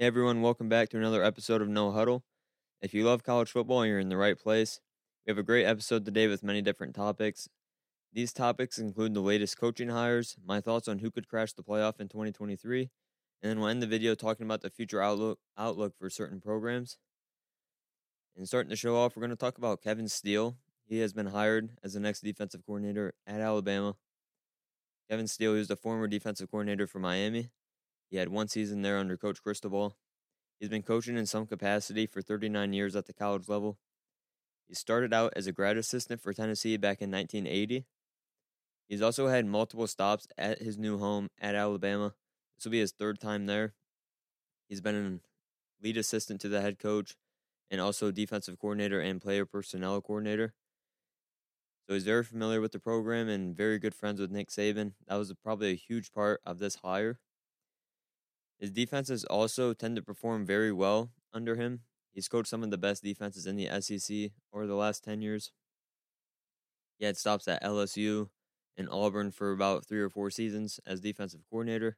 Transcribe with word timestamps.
Hey 0.00 0.06
everyone, 0.06 0.42
welcome 0.42 0.68
back 0.68 0.90
to 0.90 0.96
another 0.96 1.24
episode 1.24 1.60
of 1.60 1.68
No 1.68 1.90
Huddle. 1.90 2.22
If 2.80 2.94
you 2.94 3.02
love 3.02 3.24
college 3.24 3.50
football, 3.50 3.84
you're 3.84 3.98
in 3.98 4.10
the 4.10 4.16
right 4.16 4.38
place. 4.38 4.78
We 5.26 5.32
have 5.32 5.38
a 5.38 5.42
great 5.42 5.64
episode 5.64 6.04
today 6.04 6.28
with 6.28 6.44
many 6.44 6.62
different 6.62 6.94
topics. 6.94 7.48
These 8.12 8.32
topics 8.32 8.78
include 8.78 9.12
the 9.12 9.20
latest 9.20 9.58
coaching 9.58 9.88
hires, 9.88 10.36
my 10.46 10.60
thoughts 10.60 10.86
on 10.86 11.00
who 11.00 11.10
could 11.10 11.26
crash 11.26 11.52
the 11.52 11.64
playoff 11.64 11.98
in 11.98 12.06
2023, 12.06 12.90
and 13.42 13.50
then 13.50 13.58
we'll 13.58 13.70
end 13.70 13.82
the 13.82 13.88
video 13.88 14.14
talking 14.14 14.46
about 14.46 14.60
the 14.60 14.70
future 14.70 15.02
outlook 15.02 15.40
outlook 15.58 15.94
for 15.98 16.08
certain 16.08 16.40
programs. 16.40 16.96
And 18.36 18.46
starting 18.46 18.70
the 18.70 18.76
show 18.76 18.94
off, 18.94 19.16
we're 19.16 19.22
going 19.22 19.30
to 19.30 19.36
talk 19.36 19.58
about 19.58 19.82
Kevin 19.82 20.06
Steele. 20.06 20.58
He 20.86 21.00
has 21.00 21.12
been 21.12 21.26
hired 21.26 21.70
as 21.82 21.94
the 21.94 22.00
next 22.00 22.20
defensive 22.20 22.64
coordinator 22.64 23.14
at 23.26 23.40
Alabama. 23.40 23.96
Kevin 25.10 25.26
Steele 25.26 25.56
is 25.56 25.66
the 25.66 25.74
former 25.74 26.06
defensive 26.06 26.52
coordinator 26.52 26.86
for 26.86 27.00
Miami. 27.00 27.50
He 28.10 28.16
had 28.16 28.28
one 28.28 28.48
season 28.48 28.82
there 28.82 28.98
under 28.98 29.16
Coach 29.16 29.42
Cristobal. 29.42 29.96
He's 30.58 30.68
been 30.68 30.82
coaching 30.82 31.16
in 31.16 31.26
some 31.26 31.46
capacity 31.46 32.06
for 32.06 32.22
39 32.22 32.72
years 32.72 32.96
at 32.96 33.06
the 33.06 33.12
college 33.12 33.48
level. 33.48 33.78
He 34.66 34.74
started 34.74 35.14
out 35.14 35.32
as 35.36 35.46
a 35.46 35.52
grad 35.52 35.76
assistant 35.76 36.20
for 36.20 36.32
Tennessee 36.32 36.76
back 36.76 37.00
in 37.00 37.10
1980. 37.10 37.86
He's 38.88 39.02
also 39.02 39.28
had 39.28 39.46
multiple 39.46 39.86
stops 39.86 40.26
at 40.36 40.60
his 40.60 40.78
new 40.78 40.98
home 40.98 41.28
at 41.40 41.54
Alabama. 41.54 42.14
This 42.56 42.64
will 42.64 42.72
be 42.72 42.80
his 42.80 42.92
third 42.92 43.20
time 43.20 43.46
there. 43.46 43.74
He's 44.68 44.80
been 44.80 45.22
a 45.22 45.84
lead 45.84 45.96
assistant 45.96 46.40
to 46.40 46.48
the 46.48 46.60
head 46.60 46.78
coach 46.78 47.16
and 47.70 47.80
also 47.80 48.10
defensive 48.10 48.58
coordinator 48.58 49.00
and 49.00 49.20
player 49.20 49.44
personnel 49.44 50.00
coordinator. 50.00 50.54
So 51.86 51.94
he's 51.94 52.04
very 52.04 52.24
familiar 52.24 52.60
with 52.60 52.72
the 52.72 52.78
program 52.78 53.28
and 53.28 53.56
very 53.56 53.78
good 53.78 53.94
friends 53.94 54.20
with 54.20 54.30
Nick 54.30 54.48
Saban. 54.50 54.92
That 55.06 55.16
was 55.16 55.32
probably 55.42 55.70
a 55.70 55.76
huge 55.76 56.12
part 56.12 56.40
of 56.44 56.58
this 56.58 56.76
hire. 56.76 57.20
His 58.58 58.70
defenses 58.70 59.24
also 59.24 59.72
tend 59.72 59.96
to 59.96 60.02
perform 60.02 60.44
very 60.44 60.72
well 60.72 61.12
under 61.32 61.54
him. 61.54 61.80
He's 62.12 62.28
coached 62.28 62.48
some 62.48 62.64
of 62.64 62.70
the 62.70 62.78
best 62.78 63.02
defenses 63.02 63.46
in 63.46 63.56
the 63.56 63.68
SEC 63.80 64.32
over 64.52 64.66
the 64.66 64.74
last 64.74 65.04
10 65.04 65.22
years. 65.22 65.52
He 66.98 67.04
had 67.04 67.16
stops 67.16 67.46
at 67.46 67.62
LSU 67.62 68.30
and 68.76 68.88
Auburn 68.90 69.30
for 69.30 69.52
about 69.52 69.86
three 69.86 70.00
or 70.00 70.10
four 70.10 70.30
seasons 70.30 70.80
as 70.84 71.00
defensive 71.00 71.42
coordinator. 71.48 71.96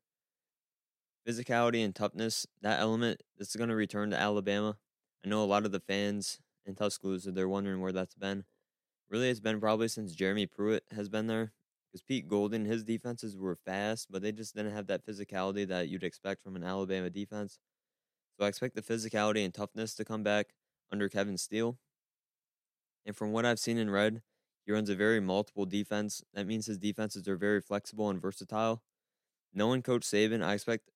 Physicality 1.27 1.83
and 1.85 1.95
toughness, 1.95 2.47
that 2.61 2.81
element, 2.81 3.23
this 3.39 3.49
is 3.49 3.57
going 3.57 3.71
to 3.71 3.77
return 3.77 4.11
to 4.11 4.21
Alabama. 4.21 4.77
I 5.25 5.29
know 5.29 5.43
a 5.43 5.47
lot 5.47 5.65
of 5.65 5.73
the 5.73 5.81
fans 5.81 6.41
in 6.67 6.75
Tuscaloosa, 6.75 7.33
they're 7.33 7.49
wondering 7.49 7.81
where 7.81 7.93
that's 7.93 8.15
been. 8.15 8.45
Really, 9.09 9.31
it's 9.31 9.41
been 9.41 9.61
probably 9.61 9.89
since 9.89 10.15
Jeremy 10.15 10.47
Pruitt 10.47 10.85
has 10.93 11.09
been 11.09 11.27
there 11.27 11.53
because 11.91 12.03
Pete 12.03 12.29
Golding, 12.29 12.65
his 12.65 12.85
defenses 12.85 13.37
were 13.37 13.57
fast, 13.57 14.09
but 14.11 14.23
they 14.23 14.33
just 14.33 14.55
didn't 14.55 14.73
have 14.73 14.87
that 14.87 15.05
physicality 15.05 15.67
that 15.67 15.89
you'd 15.89 16.05
expect 16.05 16.43
from 16.43 16.55
an 16.55 16.63
Alabama 16.63 17.11
defense. 17.11 17.59
So 18.39 18.45
I 18.45 18.49
expect 18.49 18.77
the 18.77 18.83
physicality 18.83 19.45
and 19.45 19.53
toughness 19.53 19.95
to 19.97 20.05
come 20.05 20.23
back 20.23 20.55
under 20.93 21.09
Kevin 21.09 21.37
Steele. 21.37 21.79
And 23.05 23.17
from 23.17 23.33
what 23.33 23.45
I've 23.45 23.59
seen 23.59 23.79
and 23.79 23.93
read, 23.93 24.23
he 24.65 24.73
runs 24.73 24.89
a 24.89 24.95
very 24.95 25.21
multiple 25.21 25.67
defense. 25.67 26.23
That 26.35 26.47
means 26.47 26.67
his 26.67 26.79
defenses 26.79 27.27
are 27.27 27.37
very 27.37 27.61
flexible 27.61 28.09
and 28.09 28.21
versatile. 28.21 28.83
Knowing 29.53 29.83
Coach 29.83 30.03
Saban, 30.03 30.45
I 30.45 30.55
expect 30.55 30.91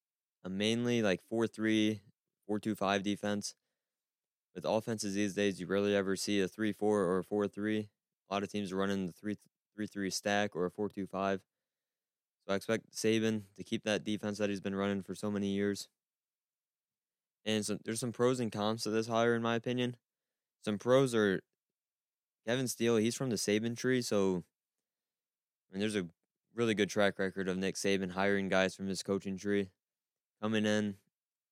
a 0.45 0.49
mainly 0.49 1.03
like 1.03 1.23
4 1.29 1.47
3, 1.47 2.01
4 2.47 2.61
2 2.61 2.75
5 2.75 3.03
defense. 3.03 3.55
With 4.55 4.65
offenses 4.65 5.15
these 5.15 5.35
days, 5.35 5.59
you 5.59 5.67
rarely 5.67 5.97
ever 5.97 6.15
see 6.15 6.41
a 6.41 6.47
3 6.47 6.73
4 6.73 7.01
or 7.01 7.19
a 7.19 7.25
4 7.25 7.49
3. 7.49 7.89
A 8.31 8.35
lot 8.35 8.45
of 8.45 8.53
teams 8.53 8.71
are 8.71 8.77
running 8.77 9.07
the 9.07 9.13
3 9.13 9.37
three 9.75 9.87
three 9.87 10.11
stack 10.11 10.55
or 10.55 10.67
a 10.67 10.71
four 10.71 10.89
two 10.89 11.07
five. 11.07 11.41
So 12.47 12.53
I 12.53 12.57
expect 12.57 12.93
Saban 12.93 13.43
to 13.57 13.65
keep 13.65 13.85
that 13.85 14.05
defense 14.05 14.39
that 14.39 14.51
he's 14.51 14.61
been 14.61 14.75
running 14.75 15.03
for 15.03 15.15
so 15.15 15.31
many 15.31 15.49
years. 15.49 15.89
And 17.47 17.65
so 17.65 17.79
there's 17.85 18.01
some 18.01 18.13
pros 18.13 18.41
and 18.41 18.53
cons 18.53 18.83
to 18.83 18.91
this 18.91 19.09
hire, 19.09 19.35
in 19.35 19.43
my 19.43 19.55
opinion. 19.55 19.97
Some 20.65 20.79
pros 20.79 21.15
are 21.15 21.43
Kevin 22.47 22.69
Steele. 22.69 22.97
He's 22.97 23.15
from 23.15 23.31
the 23.31 23.37
Saban 23.37 23.77
tree, 23.77 24.03
so 24.03 24.45
I 25.71 25.75
mean, 25.75 25.81
there's 25.81 25.97
a 25.97 26.07
really 26.55 26.75
good 26.75 26.89
track 26.89 27.19
record 27.19 27.49
of 27.49 27.57
Nick 27.57 27.75
Saban 27.75 28.13
hiring 28.13 28.49
guys 28.49 28.75
from 28.75 28.87
his 28.87 29.03
coaching 29.03 29.37
tree, 29.37 29.71
coming 30.41 30.67
in, 30.67 30.97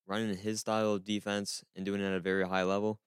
running 0.07 0.35
his 0.37 0.61
style 0.61 0.93
of 0.93 1.03
defense, 1.03 1.63
and 1.75 1.85
doing 1.85 2.01
it 2.01 2.05
at 2.05 2.13
a 2.13 2.19
very 2.19 2.47
high 2.47 2.63
level. 2.63 2.99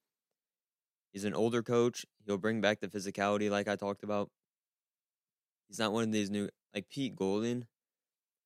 He's 1.12 1.24
an 1.24 1.34
older 1.34 1.62
coach. 1.62 2.04
He'll 2.26 2.36
bring 2.38 2.60
back 2.60 2.80
the 2.80 2.88
physicality, 2.88 3.50
like 3.50 3.68
I 3.68 3.76
talked 3.76 4.02
about. 4.02 4.30
He's 5.68 5.78
not 5.78 5.92
one 5.92 6.04
of 6.04 6.12
these 6.12 6.30
new 6.30 6.48
like 6.74 6.88
Pete 6.88 7.16
Golding. 7.16 7.66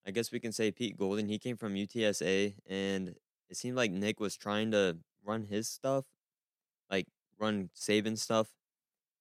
I 0.07 0.11
guess 0.11 0.33
we 0.33 0.41
can 0.41 0.53
say 0.53 0.71
Pete 0.71 0.97
Golding. 0.97 1.29
He 1.29 1.39
came 1.39 1.57
from 1.57 1.75
UTSA, 1.75 2.55
and 2.69 3.15
it 3.49 3.57
seemed 3.57 3.77
like 3.77 3.91
Nick 3.91 4.21
was 4.21 4.37
trying 4.37 4.71
to 4.71 4.99
run 5.25 5.45
his 5.45 5.69
stuff, 5.69 6.07
like 6.91 7.07
run 7.39 7.71
Saban 7.77 8.17
stuff, 8.17 8.49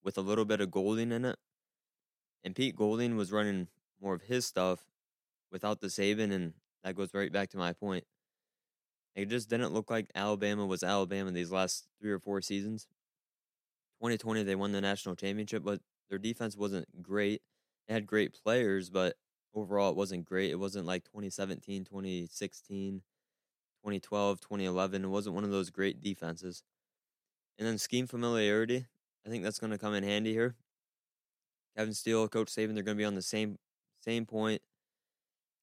with 0.04 0.18
a 0.18 0.22
little 0.22 0.46
bit 0.46 0.62
of 0.62 0.72
Golding 0.72 1.12
in 1.12 1.26
it. 1.26 1.38
And 2.44 2.56
Pete 2.56 2.76
Golding 2.76 3.18
was 3.18 3.32
running 3.32 3.68
more 4.02 4.14
of 4.14 4.22
his 4.24 4.46
stuff 4.46 4.86
without 5.52 5.82
the 5.82 5.88
Saban, 5.88 6.32
and 6.32 6.54
that 6.84 6.96
goes 6.96 7.14
right 7.14 7.32
back 7.32 7.50
to 7.50 7.58
my 7.58 7.74
point. 7.74 8.06
It 9.16 9.28
just 9.28 9.50
didn't 9.50 9.74
look 9.74 9.90
like 9.90 10.09
Alabama 10.16 10.66
was 10.66 10.84
Alabama 10.84 11.32
these 11.32 11.52
last 11.52 11.88
three 12.00 12.12
or 12.12 12.20
four 12.20 12.42
seasons. 12.42 12.88
2020, 14.00 14.44
they 14.44 14.56
won 14.56 14.72
the 14.72 14.80
national 14.80 15.16
championship, 15.16 15.64
but 15.64 15.82
their 16.09 16.20
defense 16.20 16.56
wasn't 16.56 17.04
great 17.04 17.42
it 17.90 17.94
had 17.94 18.06
great 18.06 18.34
players, 18.34 18.90
but 18.90 19.16
overall 19.54 19.90
it 19.90 19.98
wasn't 19.98 20.24
great. 20.24 20.52
It 20.52 20.60
wasn't 20.60 20.86
like 20.86 21.04
2017, 21.06 21.84
2016, 21.86 23.02
2012, 23.84 24.40
2011. 24.40 25.04
It 25.04 25.08
wasn't 25.08 25.36
one 25.36 25.44
of 25.44 25.50
those 25.50 25.72
great 25.72 26.00
defenses. 26.00 26.64
And 27.58 27.68
then 27.68 27.80
scheme 27.80 28.08
familiarity, 28.08 28.86
I 29.26 29.30
think 29.30 29.44
that's 29.44 29.60
going 29.60 29.72
to 29.72 29.80
come 29.80 29.96
in 29.96 30.04
handy 30.04 30.32
here. 30.32 30.56
Kevin 31.76 31.94
Steele, 31.94 32.28
Coach 32.28 32.50
Saban, 32.50 32.74
they're 32.74 32.84
going 32.84 32.98
to 32.98 33.02
be 33.02 33.06
on 33.06 33.16
the 33.16 33.22
same 33.22 33.58
same 34.02 34.26
point. 34.26 34.62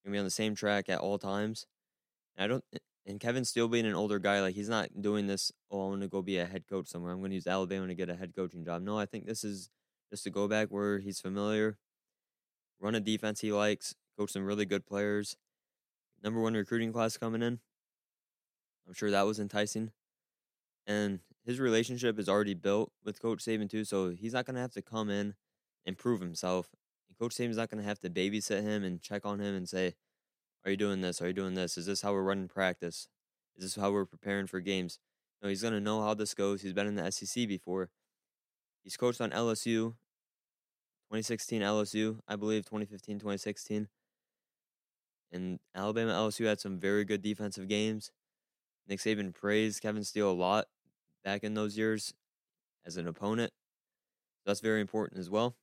Going 0.03 0.11
to 0.11 0.15
be 0.15 0.19
on 0.19 0.25
the 0.25 0.31
same 0.31 0.53
track 0.53 0.89
at 0.89 0.99
all 0.99 1.17
times. 1.17 1.65
And 2.35 2.43
I 2.43 2.47
don't. 2.47 2.63
And 3.05 3.19
Kevin 3.21 3.45
Steele 3.45 3.69
being 3.69 3.85
an 3.85 3.93
older 3.93 4.19
guy, 4.19 4.41
like 4.41 4.55
he's 4.55 4.69
not 4.69 4.89
doing 5.01 5.27
this. 5.27 5.51
Oh, 5.71 5.83
I'm 5.83 5.91
going 5.91 6.01
to 6.01 6.07
go 6.07 6.21
be 6.21 6.37
a 6.39 6.45
head 6.45 6.67
coach 6.67 6.87
somewhere. 6.87 7.13
I'm 7.13 7.19
going 7.19 7.31
to 7.31 7.35
use 7.35 7.47
Alabama 7.47 7.87
to 7.87 7.95
get 7.95 8.09
a 8.09 8.15
head 8.15 8.33
coaching 8.35 8.65
job. 8.65 8.81
No, 8.81 8.99
I 8.99 9.05
think 9.05 9.25
this 9.25 9.43
is 9.43 9.69
just 10.09 10.23
to 10.25 10.29
go 10.29 10.47
back 10.47 10.67
where 10.69 10.99
he's 10.99 11.19
familiar, 11.19 11.77
run 12.79 12.95
a 12.95 12.99
defense 12.99 13.41
he 13.41 13.51
likes, 13.51 13.95
coach 14.17 14.31
some 14.31 14.45
really 14.45 14.65
good 14.65 14.85
players. 14.85 15.37
Number 16.23 16.39
one 16.39 16.53
recruiting 16.53 16.91
class 16.91 17.17
coming 17.17 17.41
in. 17.41 17.59
I'm 18.87 18.93
sure 18.93 19.11
that 19.11 19.25
was 19.25 19.39
enticing. 19.39 19.91
And 20.85 21.19
his 21.45 21.59
relationship 21.59 22.17
is 22.17 22.29
already 22.29 22.53
built 22.53 22.91
with 23.03 23.21
Coach 23.21 23.39
Saban 23.39 23.69
too, 23.69 23.83
so 23.83 24.09
he's 24.09 24.33
not 24.33 24.45
gonna 24.45 24.61
have 24.61 24.73
to 24.73 24.81
come 24.81 25.09
in 25.09 25.35
and 25.85 25.97
prove 25.97 26.21
himself. 26.21 26.69
Coach 27.19 27.35
Saban's 27.35 27.57
not 27.57 27.69
gonna 27.69 27.83
have 27.83 27.99
to 27.99 28.09
babysit 28.09 28.61
him 28.61 28.83
and 28.83 29.01
check 29.01 29.25
on 29.25 29.39
him 29.39 29.55
and 29.55 29.67
say, 29.67 29.95
Are 30.63 30.71
you 30.71 30.77
doing 30.77 31.01
this? 31.01 31.21
Are 31.21 31.27
you 31.27 31.33
doing 31.33 31.55
this? 31.55 31.77
Is 31.77 31.85
this 31.85 32.01
how 32.01 32.13
we're 32.13 32.23
running 32.23 32.47
practice? 32.47 33.07
Is 33.55 33.63
this 33.63 33.81
how 33.81 33.91
we're 33.91 34.05
preparing 34.05 34.47
for 34.47 34.59
games? 34.59 34.99
No, 35.41 35.49
he's 35.49 35.63
gonna 35.63 35.79
know 35.79 36.01
how 36.01 36.13
this 36.13 36.33
goes. 36.33 36.61
He's 36.61 36.73
been 36.73 36.87
in 36.87 36.95
the 36.95 37.11
SEC 37.11 37.47
before. 37.47 37.89
He's 38.83 38.97
coached 38.97 39.19
on 39.19 39.31
LSU 39.31 39.95
2016 41.09 41.61
LSU, 41.61 42.19
I 42.27 42.35
believe 42.35 42.65
2015, 42.65 43.19
2016. 43.19 43.87
And 45.31 45.59
Alabama 45.73 46.11
LSU 46.11 46.45
had 46.45 46.59
some 46.59 46.79
very 46.79 47.05
good 47.05 47.21
defensive 47.21 47.67
games. 47.67 48.11
Nick 48.87 48.99
Saban 48.99 49.33
praised 49.33 49.81
Kevin 49.81 50.03
Steele 50.03 50.29
a 50.29 50.33
lot 50.33 50.65
back 51.23 51.43
in 51.43 51.53
those 51.53 51.77
years 51.77 52.13
as 52.85 52.97
an 52.97 53.07
opponent. 53.07 53.51
That's 54.45 54.59
very 54.59 54.81
important 54.81 55.19
as 55.19 55.29
well. 55.29 55.55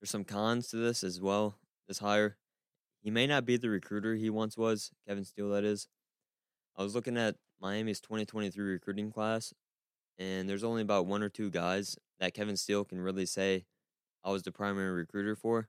There's 0.00 0.10
some 0.10 0.24
cons 0.24 0.68
to 0.68 0.76
this 0.76 1.02
as 1.02 1.20
well. 1.20 1.58
This 1.88 1.98
hire, 1.98 2.36
he 3.02 3.10
may 3.10 3.26
not 3.26 3.44
be 3.44 3.56
the 3.56 3.70
recruiter 3.70 4.14
he 4.14 4.30
once 4.30 4.56
was, 4.56 4.90
Kevin 5.06 5.24
Steele, 5.24 5.50
that 5.50 5.64
is. 5.64 5.88
I 6.76 6.82
was 6.82 6.94
looking 6.94 7.16
at 7.16 7.36
Miami's 7.60 8.00
2023 8.00 8.64
recruiting 8.64 9.10
class, 9.10 9.54
and 10.18 10.48
there's 10.48 10.64
only 10.64 10.82
about 10.82 11.06
one 11.06 11.22
or 11.22 11.28
two 11.28 11.50
guys 11.50 11.96
that 12.18 12.34
Kevin 12.34 12.56
Steele 12.56 12.84
can 12.84 13.00
really 13.00 13.26
say 13.26 13.64
I 14.24 14.30
was 14.30 14.42
the 14.42 14.52
primary 14.52 14.90
recruiter 14.90 15.36
for. 15.36 15.68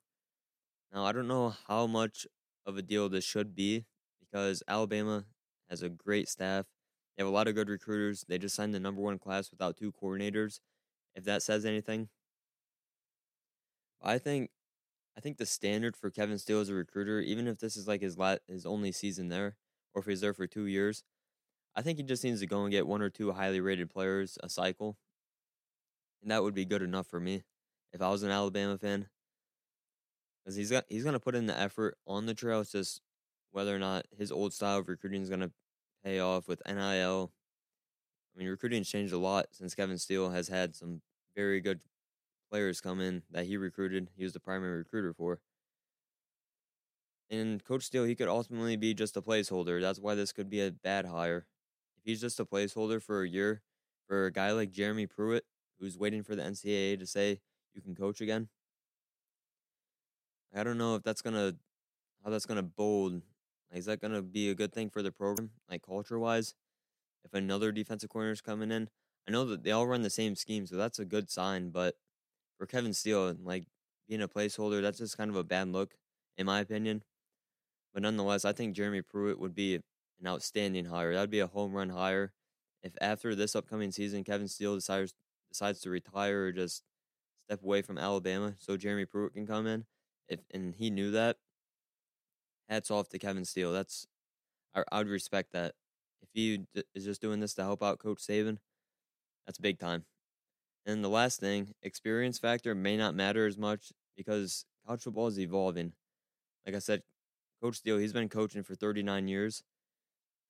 Now, 0.94 1.06
I 1.06 1.12
don't 1.12 1.28
know 1.28 1.54
how 1.68 1.88
much 1.88 2.26
of 2.66 2.78
a 2.78 2.82
deal 2.82 3.10
this 3.10 3.26
should 3.26 3.54
be 3.54 3.86
because 4.20 4.64
Alabama 4.68 5.26
has 5.70 5.82
a 5.82 5.90
great 5.90 6.30
staff. 6.30 6.66
They 7.16 7.24
have 7.24 7.30
a 7.30 7.36
lot 7.36 7.48
of 7.48 7.56
good 7.56 7.70
recruiters. 7.70 8.24
They 8.28 8.38
just 8.38 8.56
signed 8.56 8.74
the 8.74 8.80
number 8.80 9.02
one 9.02 9.20
class 9.20 9.52
without 9.52 9.78
two 9.78 9.92
coordinators. 9.92 10.60
If 11.16 11.26
that 11.26 11.44
says 11.44 11.66
anything, 11.66 12.10
I 14.02 14.18
think 14.18 14.52
I 15.18 15.22
think 15.22 15.38
the 15.38 15.46
standard 15.46 15.96
for 15.96 16.10
Kevin 16.10 16.38
Steele 16.38 16.60
as 16.60 16.70
a 16.70 16.74
recruiter, 16.74 17.22
even 17.22 17.48
if 17.48 17.60
this 17.60 17.78
is 17.78 17.88
like 17.88 18.02
his 18.02 18.18
la- 18.18 18.38
his 18.48 18.66
only 18.66 18.92
season 18.92 19.30
there, 19.30 19.56
or 19.94 20.02
if 20.02 20.08
he's 20.08 20.22
there 20.22 20.34
for 20.34 20.46
two 20.46 20.66
years, 20.66 21.04
I 21.76 21.82
think 21.82 21.98
he 21.98 22.04
just 22.04 22.24
needs 22.24 22.42
to 22.42 22.48
go 22.48 22.64
and 22.64 22.72
get 22.72 22.88
one 22.88 23.02
or 23.02 23.10
two 23.10 23.32
highly 23.32 23.62
rated 23.62 23.90
players 23.90 24.38
a 24.44 24.50
cycle, 24.50 24.98
and 26.22 26.32
that 26.32 26.44
would 26.44 26.54
be 26.54 26.66
good 26.66 26.82
enough 26.82 27.08
for 27.08 27.20
me 27.20 27.44
if 27.96 28.02
I 28.02 28.10
was 28.10 28.24
an 28.24 28.30
Alabama 28.30 28.78
fan, 28.78 29.08
because 30.44 30.58
he's 30.58 30.70
got 30.70 30.84
he's 30.90 31.06
gonna 31.06 31.20
put 31.20 31.34
in 31.34 31.46
the 31.46 31.58
effort 31.58 31.98
on 32.06 32.26
the 32.26 32.34
trail. 32.34 32.60
It's 32.60 32.74
just 32.74 33.02
whether 33.52 33.74
or 33.74 33.80
not 33.80 34.06
his 34.16 34.34
old 34.34 34.54
style 34.54 34.80
of 34.80 34.90
recruiting 34.90 35.22
is 35.22 35.30
gonna 35.30 35.52
pay 36.04 36.20
off 36.20 36.48
with 36.50 36.62
NIL. 36.68 37.32
I 38.36 38.40
mean, 38.40 38.50
recruiting's 38.50 38.90
changed 38.90 39.14
a 39.14 39.18
lot 39.18 39.48
since 39.52 39.74
Kevin 39.74 39.98
Steele 39.98 40.30
has 40.32 40.50
had 40.50 40.76
some 40.76 41.02
very 41.38 41.62
good 41.62 41.80
players 42.52 42.82
come 42.82 43.00
in 43.00 43.24
that 43.32 43.46
he 43.46 43.56
recruited. 43.56 44.10
He 44.18 44.26
was 44.26 44.34
the 44.34 44.42
primary 44.42 44.80
recruiter 44.80 45.14
for. 45.14 45.40
And 47.30 47.64
Coach 47.64 47.84
Steele, 47.84 48.04
he 48.04 48.14
could 48.14 48.28
ultimately 48.28 48.76
be 48.76 48.94
just 48.94 49.18
a 49.18 49.22
placeholder. 49.22 49.82
That's 49.82 50.00
why 50.00 50.16
this 50.16 50.34
could 50.34 50.50
be 50.50 50.62
a 50.62 50.72
bad 50.72 51.06
hire. 51.06 51.48
If 51.98 52.04
he's 52.04 52.22
just 52.22 52.42
a 52.42 52.46
placeholder 52.46 53.02
for 53.02 53.24
a 53.24 53.30
year 53.30 53.62
for 54.06 54.26
a 54.26 54.32
guy 54.32 54.52
like 54.52 54.72
Jeremy 54.72 55.08
Pruitt, 55.08 55.46
who's 55.80 55.98
waiting 55.98 56.24
for 56.24 56.36
the 56.36 56.44
NCAA 56.44 57.00
to 57.00 57.08
say 57.08 57.40
you 57.76 57.82
can 57.82 57.96
coach 57.96 58.22
again, 58.22 58.50
I 60.56 60.64
don't 60.64 60.78
know 60.78 60.96
if 60.96 61.04
that's 61.04 61.22
gonna 61.22 61.56
how 62.24 62.30
that's 62.30 62.46
gonna 62.46 62.64
bold. 62.64 63.22
Is 63.74 63.86
that 63.86 64.00
gonna 64.00 64.22
be 64.22 64.50
a 64.50 64.56
good 64.56 64.74
thing 64.74 64.90
for 64.90 65.02
the 65.02 65.12
program, 65.12 65.52
like 65.70 65.82
culture 65.82 66.18
wise? 66.18 66.56
If 67.26 67.34
another 67.34 67.72
defensive 67.72 68.10
corner 68.10 68.32
is 68.32 68.42
coming 68.42 68.72
in, 68.72 68.90
I 69.28 69.32
know 69.32 69.46
that 69.46 69.64
they 69.64 69.72
all 69.72 69.88
run 69.88 70.04
the 70.04 70.10
same 70.10 70.36
scheme, 70.36 70.66
so 70.66 70.76
that's 70.78 71.00
a 71.00 71.06
good 71.06 71.30
sign. 71.30 71.72
But 71.72 71.96
for 72.58 72.66
Kevin 72.68 72.94
Steele, 72.94 73.36
like 73.44 73.66
being 74.08 74.22
a 74.22 74.28
placeholder, 74.28 74.82
that's 74.82 75.00
just 75.00 75.18
kind 75.18 75.30
of 75.30 75.36
a 75.36 75.44
bad 75.44 75.68
look, 75.70 75.96
in 76.38 76.46
my 76.46 76.60
opinion. 76.60 77.04
But 77.94 78.04
nonetheless, 78.04 78.46
I 78.46 78.54
think 78.54 78.76
Jeremy 78.76 79.02
Pruitt 79.02 79.40
would 79.40 79.56
be 79.56 79.76
an 79.76 80.28
outstanding 80.28 80.86
hire. 80.86 81.14
That 81.14 81.22
would 81.22 81.30
be 81.30 81.40
a 81.40 81.48
home 81.48 81.74
run 81.74 81.90
hire. 81.90 82.34
If 82.84 82.94
after 83.02 83.34
this 83.34 83.56
upcoming 83.56 83.92
season, 83.92 84.24
Kevin 84.24 84.48
Steele 84.48 84.76
decides 84.76 85.14
decides 85.50 85.80
to 85.82 85.90
retire 85.90 86.46
or 86.46 86.52
just 86.52 86.84
step 87.46 87.64
away 87.64 87.82
from 87.82 87.98
Alabama, 87.98 88.54
so 88.58 88.78
Jeremy 88.78 89.06
Pruitt 89.06 89.34
can 89.34 89.46
come 89.48 89.68
in, 89.68 89.86
if 90.28 90.40
and 90.54 90.76
he 90.76 90.90
knew 90.90 91.12
that, 91.12 91.38
hats 92.70 92.92
off 92.92 93.10
to 93.10 93.20
Kevin 93.20 93.46
Steele. 93.46 93.72
That's 93.72 94.08
I, 94.76 94.84
I 94.92 94.98
would 95.00 95.08
respect 95.08 95.54
that. 95.54 95.74
If 96.22 96.30
he 96.34 96.66
d- 96.74 96.84
is 96.94 97.06
just 97.06 97.22
doing 97.22 97.40
this 97.40 97.54
to 97.56 97.64
help 97.64 97.84
out 97.84 98.00
Coach 98.00 98.20
Saban, 98.20 98.58
that's 99.46 99.60
big 99.60 99.80
time. 99.80 100.06
And 100.86 101.04
the 101.04 101.10
last 101.10 101.40
thing, 101.40 101.74
experience 101.82 102.40
factor 102.40 102.76
may 102.76 102.98
not 102.98 103.16
matter 103.16 103.46
as 103.46 103.58
much 103.58 103.92
because 104.16 104.66
college 104.86 105.02
football 105.02 105.28
is 105.28 105.40
evolving. 105.40 105.94
Like 106.66 106.76
I 106.76 106.80
said, 106.80 107.02
Coach 107.62 107.78
Steele, 107.78 107.98
he's 107.98 108.14
been 108.14 108.30
coaching 108.30 108.64
for 108.64 108.76
39 108.76 109.28
years. 109.28 109.64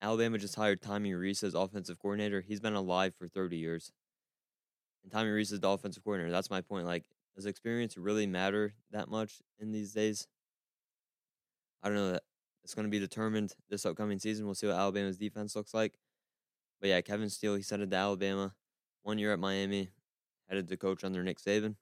Alabama 0.02 0.38
just 0.38 0.56
hired 0.56 0.82
Tommy 0.82 1.14
Rees 1.14 1.42
as 1.42 1.54
offensive 1.54 1.98
coordinator. 1.98 2.42
He's 2.42 2.60
been 2.60 2.74
alive 2.74 3.14
for 3.18 3.28
30 3.28 3.56
years. 3.56 3.92
And 5.06 5.12
Tommy 5.12 5.30
Rees 5.30 5.52
is 5.52 5.60
the 5.60 5.68
offensive 5.68 6.02
coordinator. 6.02 6.32
That's 6.32 6.50
my 6.50 6.62
point. 6.62 6.84
Like, 6.84 7.04
does 7.36 7.46
experience 7.46 7.96
really 7.96 8.26
matter 8.26 8.74
that 8.90 9.08
much 9.08 9.40
in 9.60 9.70
these 9.70 9.92
days? 9.92 10.26
I 11.80 11.86
don't 11.88 11.96
know 11.96 12.10
that 12.10 12.24
it's 12.64 12.74
going 12.74 12.86
to 12.86 12.90
be 12.90 12.98
determined 12.98 13.54
this 13.70 13.86
upcoming 13.86 14.18
season. 14.18 14.46
We'll 14.46 14.56
see 14.56 14.66
what 14.66 14.74
Alabama's 14.74 15.16
defense 15.16 15.54
looks 15.54 15.72
like. 15.72 16.00
But 16.80 16.88
yeah, 16.88 17.00
Kevin 17.02 17.30
Steele, 17.30 17.54
he 17.54 17.62
it 17.62 17.90
to 17.90 17.96
Alabama. 17.96 18.52
One 19.04 19.18
year 19.18 19.32
at 19.32 19.38
Miami, 19.38 19.90
headed 20.48 20.66
to 20.66 20.76
coach 20.76 21.04
under 21.04 21.22
Nick 21.22 21.38
Saban. 21.38 21.76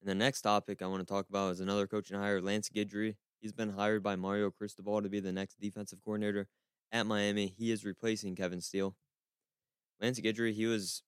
And 0.00 0.06
the 0.06 0.14
next 0.14 0.42
topic 0.42 0.82
I 0.82 0.86
want 0.86 1.00
to 1.00 1.12
talk 1.12 1.28
about 1.28 1.50
is 1.50 1.58
another 1.58 1.88
coaching 1.88 2.16
hire, 2.16 2.40
Lance 2.40 2.68
Guidry. 2.68 3.16
He's 3.40 3.52
been 3.52 3.70
hired 3.70 4.04
by 4.04 4.14
Mario 4.14 4.52
Cristobal 4.52 5.02
to 5.02 5.08
be 5.08 5.18
the 5.18 5.32
next 5.32 5.58
defensive 5.58 5.98
coordinator 6.04 6.46
at 6.92 7.06
Miami. 7.06 7.48
He 7.48 7.72
is 7.72 7.84
replacing 7.84 8.36
Kevin 8.36 8.60
Steele. 8.60 8.94
Lance 10.00 10.20
Guidry, 10.20 10.52
he 10.52 10.66
was 10.66 11.02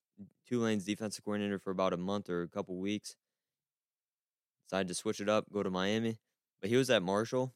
Tulane's 0.48 0.84
defensive 0.84 1.24
coordinator 1.24 1.58
for 1.58 1.70
about 1.70 1.92
a 1.92 1.96
month 1.96 2.28
or 2.28 2.42
a 2.42 2.48
couple 2.48 2.76
weeks. 2.76 3.16
Decided 4.68 4.88
to 4.88 4.94
switch 4.94 5.20
it 5.20 5.28
up, 5.28 5.52
go 5.52 5.62
to 5.62 5.70
Miami. 5.70 6.18
But 6.60 6.70
he 6.70 6.76
was 6.76 6.90
at 6.90 7.02
Marshall, 7.02 7.52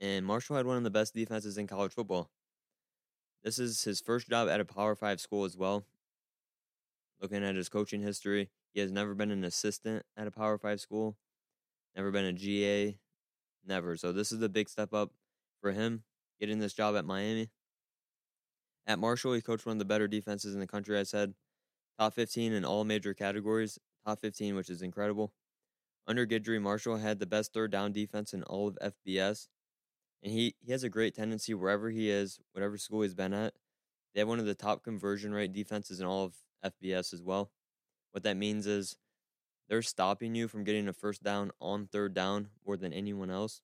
and 0.00 0.24
Marshall 0.24 0.56
had 0.56 0.66
one 0.66 0.76
of 0.76 0.84
the 0.84 0.90
best 0.90 1.12
defenses 1.14 1.58
in 1.58 1.66
college 1.66 1.92
football. 1.92 2.30
This 3.42 3.58
is 3.58 3.82
his 3.82 4.00
first 4.00 4.28
job 4.28 4.48
at 4.48 4.60
a 4.60 4.64
Power 4.64 4.94
Five 4.94 5.20
school 5.20 5.44
as 5.44 5.56
well. 5.56 5.84
Looking 7.20 7.44
at 7.44 7.56
his 7.56 7.68
coaching 7.68 8.02
history, 8.02 8.50
he 8.72 8.80
has 8.80 8.92
never 8.92 9.14
been 9.14 9.30
an 9.30 9.44
assistant 9.44 10.04
at 10.16 10.26
a 10.26 10.30
Power 10.30 10.58
Five 10.58 10.80
school, 10.80 11.16
never 11.96 12.10
been 12.10 12.24
a 12.24 12.32
GA, 12.32 12.98
never. 13.66 13.96
So 13.96 14.12
this 14.12 14.32
is 14.32 14.40
a 14.42 14.48
big 14.48 14.68
step 14.68 14.94
up 14.94 15.12
for 15.60 15.72
him 15.72 16.04
getting 16.38 16.58
this 16.58 16.74
job 16.74 16.96
at 16.96 17.04
Miami. 17.04 17.50
At 18.86 18.98
Marshall, 18.98 19.32
he 19.32 19.40
coached 19.40 19.66
one 19.66 19.76
of 19.76 19.78
the 19.78 19.84
better 19.84 20.06
defenses 20.06 20.54
in 20.54 20.60
the 20.60 20.66
country. 20.66 20.98
I 20.98 21.02
said 21.02 21.34
top 21.98 22.14
15 22.14 22.52
in 22.52 22.64
all 22.64 22.84
major 22.84 23.14
categories, 23.14 23.78
top 24.06 24.20
15, 24.20 24.54
which 24.54 24.70
is 24.70 24.82
incredible. 24.82 25.32
Under 26.06 26.26
Guidry, 26.26 26.60
Marshall 26.60 26.98
had 26.98 27.18
the 27.18 27.26
best 27.26 27.52
third 27.52 27.72
down 27.72 27.92
defense 27.92 28.32
in 28.32 28.42
all 28.44 28.68
of 28.68 28.78
FBS. 29.06 29.48
And 30.22 30.32
he, 30.32 30.54
he 30.60 30.72
has 30.72 30.84
a 30.84 30.88
great 30.88 31.14
tendency 31.14 31.54
wherever 31.54 31.90
he 31.90 32.10
is, 32.10 32.38
whatever 32.52 32.78
school 32.78 33.02
he's 33.02 33.14
been 33.14 33.34
at. 33.34 33.54
They 34.14 34.20
have 34.20 34.28
one 34.28 34.38
of 34.38 34.46
the 34.46 34.54
top 34.54 34.82
conversion 34.82 35.32
rate 35.32 35.52
defenses 35.52 36.00
in 36.00 36.06
all 36.06 36.24
of 36.24 36.34
FBS 36.64 37.12
as 37.12 37.22
well. 37.22 37.50
What 38.12 38.22
that 38.22 38.36
means 38.36 38.66
is 38.66 38.96
they're 39.68 39.82
stopping 39.82 40.34
you 40.34 40.48
from 40.48 40.64
getting 40.64 40.88
a 40.88 40.92
first 40.92 41.22
down 41.22 41.50
on 41.60 41.86
third 41.86 42.14
down 42.14 42.48
more 42.64 42.76
than 42.76 42.92
anyone 42.92 43.30
else, 43.30 43.60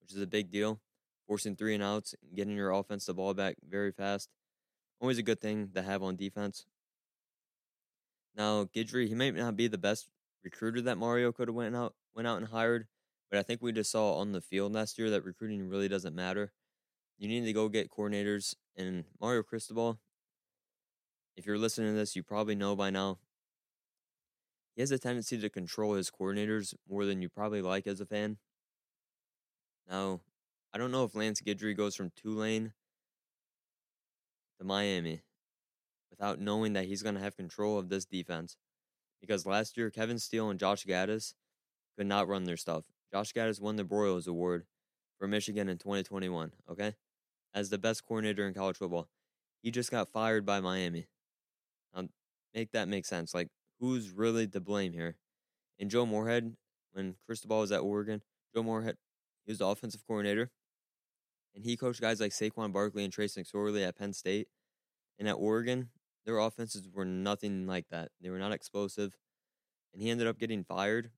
which 0.00 0.12
is 0.12 0.20
a 0.20 0.26
big 0.26 0.50
deal. 0.50 0.80
Forcing 1.26 1.56
three 1.56 1.74
and 1.74 1.82
outs, 1.82 2.14
getting 2.34 2.56
your 2.56 2.70
offense 2.72 3.06
the 3.06 3.14
ball 3.14 3.32
back 3.32 3.56
very 3.66 3.90
fast. 3.90 4.28
Always 5.00 5.18
a 5.18 5.22
good 5.22 5.40
thing 5.40 5.70
to 5.74 5.82
have 5.82 6.02
on 6.02 6.16
defense. 6.16 6.66
Now, 8.34 8.64
Guidry, 8.64 9.08
he 9.08 9.14
may 9.14 9.30
not 9.30 9.56
be 9.56 9.68
the 9.68 9.78
best 9.78 10.08
recruiter 10.42 10.80
that 10.82 10.98
Mario 10.98 11.32
could 11.32 11.48
have 11.48 11.54
went 11.54 11.76
out 11.76 11.94
went 12.14 12.28
out 12.28 12.38
and 12.38 12.48
hired, 12.48 12.86
but 13.30 13.38
I 13.38 13.42
think 13.42 13.62
we 13.62 13.72
just 13.72 13.90
saw 13.90 14.14
on 14.18 14.32
the 14.32 14.40
field 14.40 14.72
last 14.72 14.98
year 14.98 15.10
that 15.10 15.24
recruiting 15.24 15.68
really 15.68 15.88
doesn't 15.88 16.14
matter. 16.14 16.52
You 17.18 17.28
need 17.28 17.44
to 17.44 17.52
go 17.52 17.68
get 17.68 17.90
coordinators 17.90 18.54
and 18.76 19.04
Mario 19.20 19.42
Cristobal. 19.42 19.98
If 21.36 21.46
you're 21.46 21.58
listening 21.58 21.92
to 21.92 21.98
this, 21.98 22.14
you 22.14 22.22
probably 22.22 22.54
know 22.54 22.76
by 22.76 22.90
now. 22.90 23.18
He 24.74 24.82
has 24.82 24.90
a 24.90 24.98
tendency 24.98 25.38
to 25.38 25.48
control 25.48 25.94
his 25.94 26.10
coordinators 26.10 26.74
more 26.88 27.04
than 27.04 27.22
you 27.22 27.28
probably 27.28 27.62
like 27.62 27.86
as 27.86 28.00
a 28.00 28.06
fan. 28.06 28.38
Now, 29.88 30.20
I 30.72 30.78
don't 30.78 30.92
know 30.92 31.04
if 31.04 31.14
Lance 31.14 31.40
Guidry 31.40 31.76
goes 31.76 31.94
from 31.94 32.10
Tulane 32.16 32.72
to 34.58 34.64
Miami 34.64 35.20
without 36.12 36.38
knowing 36.38 36.74
that 36.74 36.84
he's 36.84 37.02
going 37.02 37.16
to 37.16 37.20
have 37.20 37.36
control 37.36 37.78
of 37.78 37.88
this 37.88 38.04
defense 38.04 38.56
because 39.22 39.46
last 39.46 39.78
year 39.78 39.88
Kevin 39.88 40.18
Steele 40.18 40.50
and 40.50 40.60
Josh 40.60 40.84
Gattis 40.84 41.32
could 41.96 42.06
not 42.06 42.28
run 42.28 42.44
their 42.44 42.58
stuff. 42.58 42.84
Josh 43.10 43.32
Gattis 43.32 43.60
won 43.60 43.76
the 43.76 43.84
Broyles 43.84 44.26
Award 44.26 44.66
for 45.18 45.26
Michigan 45.26 45.68
in 45.68 45.78
2021, 45.78 46.52
okay? 46.70 46.94
As 47.54 47.70
the 47.70 47.78
best 47.78 48.04
coordinator 48.04 48.46
in 48.46 48.52
college 48.52 48.76
football. 48.76 49.08
He 49.62 49.70
just 49.70 49.90
got 49.90 50.12
fired 50.12 50.44
by 50.44 50.60
Miami. 50.60 51.06
Now, 51.94 52.08
make 52.54 52.72
that 52.72 52.88
make 52.88 53.06
sense. 53.06 53.32
Like, 53.32 53.48
who's 53.78 54.10
really 54.10 54.48
to 54.48 54.60
blame 54.60 54.92
here? 54.92 55.16
And 55.78 55.90
Joe 55.90 56.04
Moorhead, 56.04 56.56
when 56.92 57.14
Cristobal 57.26 57.60
was 57.60 57.72
at 57.72 57.80
Oregon, 57.80 58.22
Joe 58.54 58.62
Moorhead, 58.62 58.96
he 59.44 59.52
was 59.52 59.58
the 59.58 59.66
offensive 59.66 60.04
coordinator. 60.06 60.50
And 61.54 61.64
he 61.64 61.76
coached 61.76 62.00
guys 62.00 62.20
like 62.20 62.32
Saquon 62.32 62.72
Barkley 62.72 63.04
and 63.04 63.12
Trace 63.12 63.36
McSorley 63.36 63.86
at 63.86 63.96
Penn 63.96 64.12
State. 64.12 64.48
And 65.18 65.28
at 65.28 65.34
Oregon, 65.34 65.90
their 66.24 66.38
offenses 66.38 66.88
were 66.92 67.04
nothing 67.04 67.66
like 67.66 67.88
that. 67.90 68.10
They 68.20 68.30
were 68.30 68.38
not 68.38 68.52
explosive. 68.52 69.16
And 69.92 70.02
he 70.02 70.10
ended 70.10 70.26
up 70.26 70.38
getting 70.38 70.64
fired. 70.64 71.10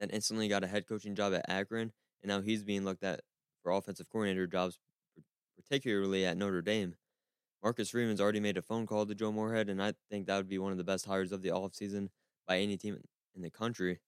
Then 0.00 0.10
instantly 0.10 0.48
got 0.48 0.64
a 0.64 0.66
head 0.66 0.86
coaching 0.86 1.14
job 1.14 1.34
at 1.34 1.48
Akron. 1.48 1.92
And 2.22 2.28
now 2.28 2.40
he's 2.40 2.64
being 2.64 2.84
looked 2.84 3.04
at 3.04 3.20
for 3.62 3.72
offensive 3.72 4.08
coordinator 4.08 4.46
jobs, 4.46 4.78
particularly 5.56 6.24
at 6.24 6.36
Notre 6.36 6.62
Dame. 6.62 6.96
Marcus 7.62 7.90
Freeman's 7.90 8.20
already 8.20 8.40
made 8.40 8.58
a 8.58 8.62
phone 8.62 8.86
call 8.86 9.06
to 9.06 9.14
Joe 9.14 9.32
Moorhead, 9.32 9.70
and 9.70 9.82
I 9.82 9.94
think 10.10 10.26
that 10.26 10.36
would 10.36 10.48
be 10.48 10.58
one 10.58 10.72
of 10.72 10.76
the 10.76 10.84
best 10.84 11.06
hires 11.06 11.32
of 11.32 11.40
the 11.40 11.48
offseason 11.48 12.10
by 12.46 12.58
any 12.58 12.76
team 12.76 12.98
in 13.34 13.40
the 13.40 13.48
country. 13.48 14.00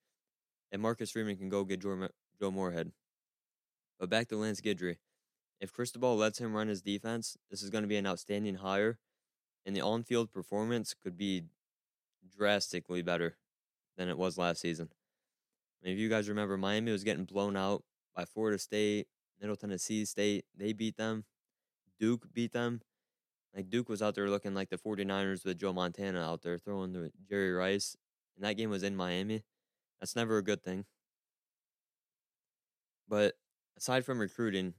And 0.71 0.83
Marcus 0.83 1.11
Freeman 1.11 1.39
can 1.39 1.49
go 1.49 1.65
get 1.65 1.81
Joe, 1.81 2.09
Joe 2.39 2.51
Moorhead. 2.51 2.93
But 3.99 4.11
back 4.11 4.29
to 4.29 4.37
Lance 4.37 4.61
Guidry. 4.61 4.97
If 5.59 5.73
Cristobal 5.73 6.17
lets 6.17 6.39
him 6.39 6.53
run 6.53 6.69
his 6.69 6.83
defense, 6.83 7.39
this 7.51 7.63
is 7.63 7.71
going 7.71 7.83
to 7.83 7.89
be 7.89 7.97
an 7.97 8.07
outstanding 8.07 8.57
hire 8.57 8.99
and 9.67 9.75
the 9.75 9.81
on 9.81 10.05
field 10.05 10.33
performance 10.33 10.95
could 10.95 11.19
be 11.19 11.43
drastically 12.35 13.03
better 13.03 13.37
than 13.99 14.09
it 14.09 14.17
was 14.17 14.39
last 14.39 14.61
season. 14.61 14.89
I 15.83 15.87
mean, 15.87 15.95
if 15.95 16.01
you 16.01 16.09
guys 16.09 16.29
remember, 16.29 16.57
Miami 16.57 16.93
was 16.93 17.05
getting 17.05 17.25
blown 17.25 17.57
out 17.57 17.83
by 18.15 18.25
Florida 18.25 18.59
State, 18.59 19.09
Middle 19.41 19.57
Tennessee 19.57 20.05
State. 20.05 20.45
They 20.57 20.73
beat 20.73 20.97
them. 20.97 21.25
Duke 21.99 22.33
beat 22.33 22.53
them. 22.53 22.81
Like 23.55 23.69
Duke 23.69 23.89
was 23.89 24.03
out 24.03 24.15
there 24.15 24.31
looking 24.31 24.55
like 24.55 24.71
the 24.71 24.79
49ers 24.79 25.45
with 25.45 25.59
Joe 25.59 25.73
Montana 25.73 26.21
out 26.21 26.43
there 26.43 26.59
throwing 26.59 26.93
the 26.93 27.11
Jerry 27.29 27.53
Rice. 27.53 27.97
And 28.37 28.45
that 28.45 28.57
game 28.57 28.71
was 28.71 28.83
in 28.83 28.95
Miami. 28.95 29.43
That's 29.99 30.15
never 30.15 30.39
a 30.39 30.45
good 30.45 30.63
thing. 30.63 30.85
But 33.09 33.35
aside 33.77 34.05
from 34.05 34.19
recruiting, 34.19 34.75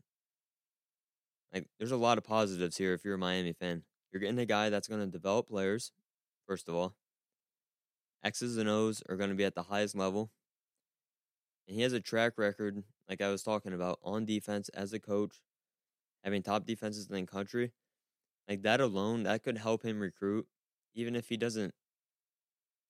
like 1.53 1.67
there's 1.79 1.91
a 1.91 1.97
lot 1.97 2.17
of 2.17 2.23
positives 2.23 2.77
here 2.77 2.93
if 2.93 3.03
you're 3.03 3.15
a 3.15 3.19
Miami 3.19 3.53
fan. 3.53 3.83
You're 4.11 4.21
getting 4.21 4.39
a 4.39 4.45
guy 4.45 4.69
that's 4.69 4.87
going 4.87 5.01
to 5.01 5.07
develop 5.07 5.47
players, 5.47 5.91
first 6.47 6.69
of 6.69 6.75
all. 6.75 6.95
X's 8.23 8.57
and 8.57 8.69
O's 8.69 9.03
are 9.09 9.15
going 9.15 9.29
to 9.29 9.35
be 9.35 9.43
at 9.45 9.55
the 9.55 9.63
highest 9.63 9.95
level. 9.95 10.31
And 11.67 11.75
he 11.75 11.83
has 11.83 11.93
a 11.93 11.99
track 11.99 12.33
record, 12.37 12.83
like 13.09 13.21
I 13.21 13.29
was 13.29 13.43
talking 13.43 13.73
about, 13.73 13.99
on 14.03 14.25
defense 14.25 14.69
as 14.69 14.93
a 14.93 14.99
coach, 14.99 15.41
having 16.23 16.41
top 16.41 16.65
defenses 16.65 17.07
in 17.09 17.15
the 17.15 17.25
country, 17.25 17.73
like 18.47 18.63
that 18.63 18.79
alone, 18.79 19.23
that 19.23 19.43
could 19.43 19.57
help 19.57 19.83
him 19.83 19.99
recruit, 19.99 20.47
even 20.95 21.15
if 21.15 21.29
he 21.29 21.37
doesn't. 21.37 21.73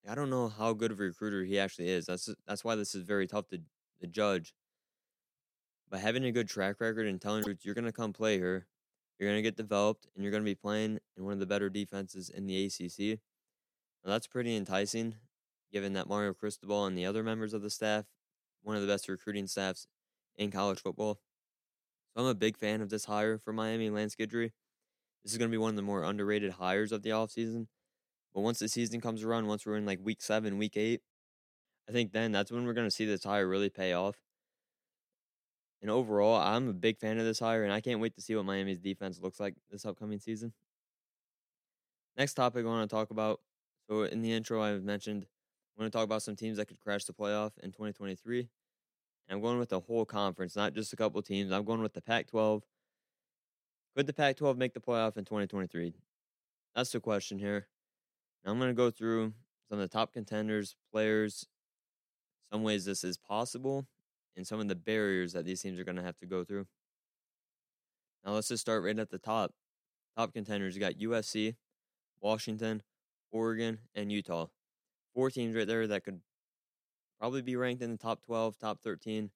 I 0.07 0.15
don't 0.15 0.29
know 0.29 0.47
how 0.47 0.73
good 0.73 0.91
of 0.91 0.99
a 0.99 1.03
recruiter 1.03 1.43
he 1.43 1.59
actually 1.59 1.89
is. 1.89 2.05
That's 2.05 2.29
that's 2.47 2.63
why 2.63 2.75
this 2.75 2.95
is 2.95 3.03
very 3.03 3.27
tough 3.27 3.49
to, 3.49 3.59
to 3.99 4.07
judge. 4.07 4.53
But 5.89 5.99
having 5.99 6.23
a 6.23 6.31
good 6.31 6.47
track 6.47 6.79
record 6.79 7.07
and 7.07 7.19
telling 7.19 7.43
roots, 7.43 7.65
you're 7.65 7.75
going 7.75 7.85
to 7.85 7.91
come 7.91 8.13
play 8.13 8.37
here, 8.37 8.67
you're 9.19 9.29
going 9.29 9.37
to 9.37 9.47
get 9.47 9.57
developed, 9.57 10.07
and 10.13 10.23
you're 10.23 10.31
going 10.31 10.43
to 10.43 10.49
be 10.49 10.55
playing 10.55 10.99
in 11.15 11.23
one 11.23 11.33
of 11.33 11.39
the 11.39 11.45
better 11.45 11.69
defenses 11.69 12.29
in 12.29 12.45
the 12.45 12.65
ACC. 12.65 13.19
Now, 14.03 14.11
that's 14.11 14.27
pretty 14.27 14.55
enticing, 14.55 15.15
given 15.71 15.93
that 15.93 16.07
Mario 16.07 16.33
Cristobal 16.33 16.85
and 16.85 16.97
the 16.97 17.05
other 17.05 17.23
members 17.23 17.53
of 17.53 17.61
the 17.61 17.69
staff, 17.69 18.05
one 18.63 18.75
of 18.75 18.81
the 18.81 18.87
best 18.87 19.09
recruiting 19.09 19.47
staffs 19.47 19.87
in 20.35 20.51
college 20.51 20.79
football. 20.79 21.19
So 22.13 22.21
I'm 22.21 22.27
a 22.27 22.35
big 22.35 22.57
fan 22.57 22.81
of 22.81 22.89
this 22.89 23.05
hire 23.05 23.37
for 23.37 23.53
Miami 23.53 23.89
Lance 23.89 24.15
Guidry. 24.15 24.51
This 25.23 25.31
is 25.31 25.37
going 25.37 25.49
to 25.49 25.53
be 25.53 25.57
one 25.57 25.71
of 25.71 25.75
the 25.75 25.81
more 25.81 26.03
underrated 26.03 26.51
hires 26.51 26.91
of 26.91 27.01
the 27.01 27.09
offseason. 27.09 27.67
But 28.33 28.41
once 28.41 28.59
the 28.59 28.67
season 28.67 29.01
comes 29.01 29.23
around, 29.23 29.47
once 29.47 29.65
we're 29.65 29.77
in 29.77 29.85
like 29.85 29.99
week 30.03 30.21
seven, 30.21 30.57
week 30.57 30.77
eight, 30.77 31.01
I 31.89 31.91
think 31.91 32.11
then 32.11 32.31
that's 32.31 32.51
when 32.51 32.65
we're 32.65 32.73
going 32.73 32.87
to 32.87 32.95
see 32.95 33.05
this 33.05 33.23
hire 33.23 33.47
really 33.47 33.69
pay 33.69 33.93
off. 33.93 34.17
And 35.81 35.91
overall, 35.91 36.39
I'm 36.39 36.69
a 36.69 36.73
big 36.73 36.97
fan 36.97 37.19
of 37.19 37.25
this 37.25 37.39
hire, 37.39 37.63
and 37.63 37.71
I 37.71 37.81
can't 37.81 37.99
wait 37.99 38.15
to 38.15 38.21
see 38.21 38.35
what 38.35 38.45
Miami's 38.45 38.79
defense 38.79 39.19
looks 39.21 39.39
like 39.39 39.55
this 39.69 39.85
upcoming 39.85 40.19
season. 40.19 40.53
Next 42.17 42.33
topic 42.33 42.65
I 42.65 42.67
want 42.67 42.89
to 42.89 42.95
talk 42.95 43.11
about. 43.11 43.41
So, 43.87 44.03
in 44.03 44.21
the 44.21 44.33
intro, 44.33 44.61
I've 44.61 44.83
mentioned 44.83 45.25
I 45.77 45.81
want 45.81 45.91
to 45.91 45.95
talk 45.95 46.05
about 46.05 46.23
some 46.23 46.35
teams 46.35 46.57
that 46.57 46.67
could 46.67 46.79
crash 46.79 47.05
the 47.05 47.13
playoff 47.13 47.51
in 47.61 47.71
2023. 47.71 48.39
And 48.39 48.49
I'm 49.29 49.41
going 49.41 49.59
with 49.59 49.69
the 49.69 49.79
whole 49.79 50.05
conference, 50.05 50.55
not 50.55 50.73
just 50.73 50.93
a 50.93 50.95
couple 50.95 51.21
teams. 51.21 51.51
I'm 51.51 51.63
going 51.63 51.81
with 51.81 51.93
the 51.93 52.01
Pac 52.01 52.27
12. 52.27 52.63
Could 53.95 54.07
the 54.07 54.13
Pac 54.13 54.37
12 54.37 54.57
make 54.57 54.73
the 54.73 54.79
playoff 54.79 55.17
in 55.17 55.25
2023? 55.25 55.93
That's 56.75 56.91
the 56.91 56.99
question 56.99 57.37
here. 57.37 57.67
Now, 58.43 58.51
I'm 58.51 58.57
going 58.57 58.71
to 58.71 58.75
go 58.75 58.89
through 58.89 59.33
some 59.69 59.79
of 59.79 59.79
the 59.79 59.87
top 59.87 60.13
contenders, 60.13 60.75
players, 60.91 61.45
some 62.51 62.63
ways 62.63 62.85
this 62.85 63.03
is 63.03 63.17
possible, 63.17 63.85
and 64.37 64.47
some 64.47 64.59
of 64.59 64.67
the 64.67 64.75
barriers 64.75 65.33
that 65.33 65.43
these 65.43 65.61
teams 65.61 65.79
are 65.79 65.83
going 65.83 65.97
to 65.97 66.03
have 66.03 66.17
to 66.17 66.25
go 66.25 66.43
through. 66.43 66.67
Now 68.23 68.33
let's 68.33 68.47
just 68.47 68.61
start 68.61 68.83
right 68.83 68.97
at 68.97 69.09
the 69.09 69.17
top. 69.17 69.51
Top 70.15 70.33
contenders, 70.33 70.75
you 70.75 70.79
got 70.79 70.93
USC, 70.93 71.55
Washington, 72.21 72.83
Oregon, 73.31 73.79
and 73.93 74.11
Utah. 74.11 74.47
Four 75.13 75.31
teams 75.31 75.55
right 75.55 75.67
there 75.67 75.87
that 75.87 76.03
could 76.03 76.21
probably 77.19 77.41
be 77.41 77.55
ranked 77.55 77.81
in 77.81 77.91
the 77.91 77.97
top 77.97 78.21
12, 78.23 78.57
top 78.57 78.79
13 78.81 79.31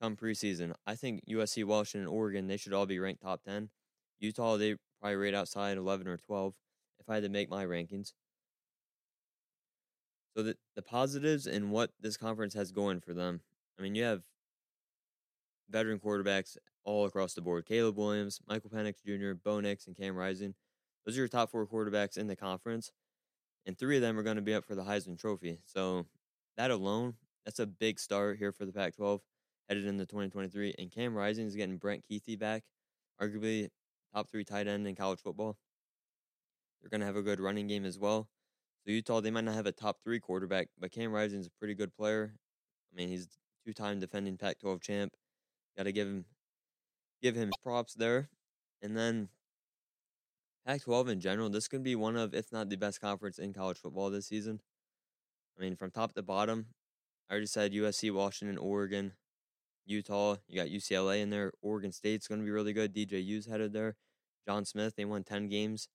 come 0.00 0.16
preseason. 0.16 0.72
I 0.86 0.94
think 0.94 1.22
USC, 1.28 1.64
Washington, 1.64 2.08
Oregon, 2.08 2.46
they 2.46 2.56
should 2.56 2.72
all 2.72 2.86
be 2.86 2.98
ranked 2.98 3.22
top 3.22 3.42
10. 3.44 3.70
Utah, 4.18 4.56
they 4.56 4.76
probably 5.00 5.16
rate 5.16 5.34
outside 5.34 5.76
11 5.76 6.08
or 6.08 6.16
12 6.16 6.54
if 6.98 7.08
I 7.08 7.14
had 7.14 7.22
to 7.22 7.28
make 7.28 7.50
my 7.50 7.64
rankings. 7.64 8.12
So 10.36 10.42
the, 10.42 10.56
the 10.74 10.82
positives 10.82 11.46
and 11.46 11.70
what 11.70 11.90
this 12.00 12.16
conference 12.16 12.54
has 12.54 12.72
going 12.72 13.00
for 13.00 13.12
them. 13.12 13.40
I 13.78 13.82
mean, 13.82 13.94
you 13.94 14.04
have 14.04 14.22
veteran 15.70 15.98
quarterbacks 15.98 16.56
all 16.84 17.06
across 17.06 17.34
the 17.34 17.40
board. 17.40 17.66
Caleb 17.66 17.96
Williams, 17.96 18.40
Michael 18.48 18.70
Penix 18.70 18.96
Jr., 19.04 19.32
Bo 19.42 19.60
Nix, 19.60 19.86
and 19.86 19.96
Cam 19.96 20.16
Rising. 20.16 20.54
Those 21.04 21.16
are 21.16 21.20
your 21.20 21.28
top 21.28 21.50
four 21.50 21.66
quarterbacks 21.66 22.18
in 22.18 22.26
the 22.26 22.36
conference. 22.36 22.90
And 23.66 23.78
three 23.78 23.96
of 23.96 24.02
them 24.02 24.18
are 24.18 24.22
going 24.22 24.36
to 24.36 24.42
be 24.42 24.54
up 24.54 24.64
for 24.64 24.74
the 24.74 24.82
Heisman 24.82 25.18
Trophy. 25.18 25.58
So 25.66 26.06
that 26.56 26.70
alone, 26.70 27.14
that's 27.44 27.58
a 27.58 27.66
big 27.66 27.98
start 27.98 28.38
here 28.38 28.52
for 28.52 28.64
the 28.64 28.72
Pac 28.72 28.96
12 28.96 29.20
headed 29.68 29.86
into 29.86 30.06
2023. 30.06 30.74
And 30.78 30.90
Cam 30.90 31.14
Rising 31.14 31.46
is 31.46 31.56
getting 31.56 31.76
Brant 31.76 32.04
Kuithe 32.10 32.38
back, 32.38 32.64
arguably 33.20 33.68
top 34.14 34.30
three 34.30 34.44
tight 34.44 34.66
end 34.66 34.86
in 34.86 34.94
college 34.94 35.20
football. 35.20 35.56
They're 36.80 36.90
going 36.90 37.00
to 37.00 37.06
have 37.06 37.16
a 37.16 37.22
good 37.22 37.40
running 37.40 37.66
game 37.66 37.84
as 37.84 37.98
well. 37.98 38.28
So 38.84 38.92
Utah, 38.92 39.20
they 39.20 39.30
might 39.30 39.44
not 39.44 39.54
have 39.54 39.66
a 39.66 39.72
top 39.72 39.98
three 40.02 40.20
quarterback, 40.20 40.68
but 40.78 40.90
Cam 40.90 41.12
Rising 41.12 41.40
is 41.40 41.46
a 41.46 41.58
pretty 41.58 41.74
good 41.74 41.94
player. 41.94 42.32
I 42.92 42.96
mean, 42.96 43.08
he's 43.08 43.28
two 43.64 43.74
time 43.74 44.00
defending 44.00 44.38
Pac 44.38 44.58
12 44.60 44.80
champ. 44.80 45.12
Got 45.80 45.84
to 45.84 45.92
give 45.92 46.08
him 46.08 46.26
give 47.22 47.34
him 47.34 47.50
props 47.62 47.94
there. 47.94 48.28
And 48.82 48.94
then 48.94 49.30
Pac 50.66 50.82
12 50.82 51.08
in 51.08 51.20
general, 51.20 51.48
this 51.48 51.68
could 51.68 51.82
be 51.82 51.94
one 51.94 52.18
of, 52.18 52.34
if 52.34 52.52
not 52.52 52.68
the 52.68 52.76
best 52.76 53.00
conference 53.00 53.38
in 53.38 53.54
college 53.54 53.78
football 53.78 54.10
this 54.10 54.26
season. 54.26 54.60
I 55.58 55.62
mean, 55.62 55.76
from 55.76 55.90
top 55.90 56.12
to 56.12 56.22
bottom, 56.22 56.66
I 57.30 57.32
already 57.32 57.46
said 57.46 57.72
USC, 57.72 58.12
Washington, 58.12 58.58
Oregon, 58.58 59.14
Utah. 59.86 60.36
You 60.48 60.60
got 60.60 60.68
UCLA 60.68 61.22
in 61.22 61.30
there. 61.30 61.50
Oregon 61.62 61.92
State's 61.92 62.28
going 62.28 62.42
to 62.42 62.44
be 62.44 62.50
really 62.50 62.74
good. 62.74 62.94
DJU's 62.94 63.46
headed 63.46 63.72
there. 63.72 63.96
John 64.46 64.66
Smith, 64.66 64.96
they 64.96 65.06
won 65.06 65.24
10 65.24 65.48
games. 65.48 65.88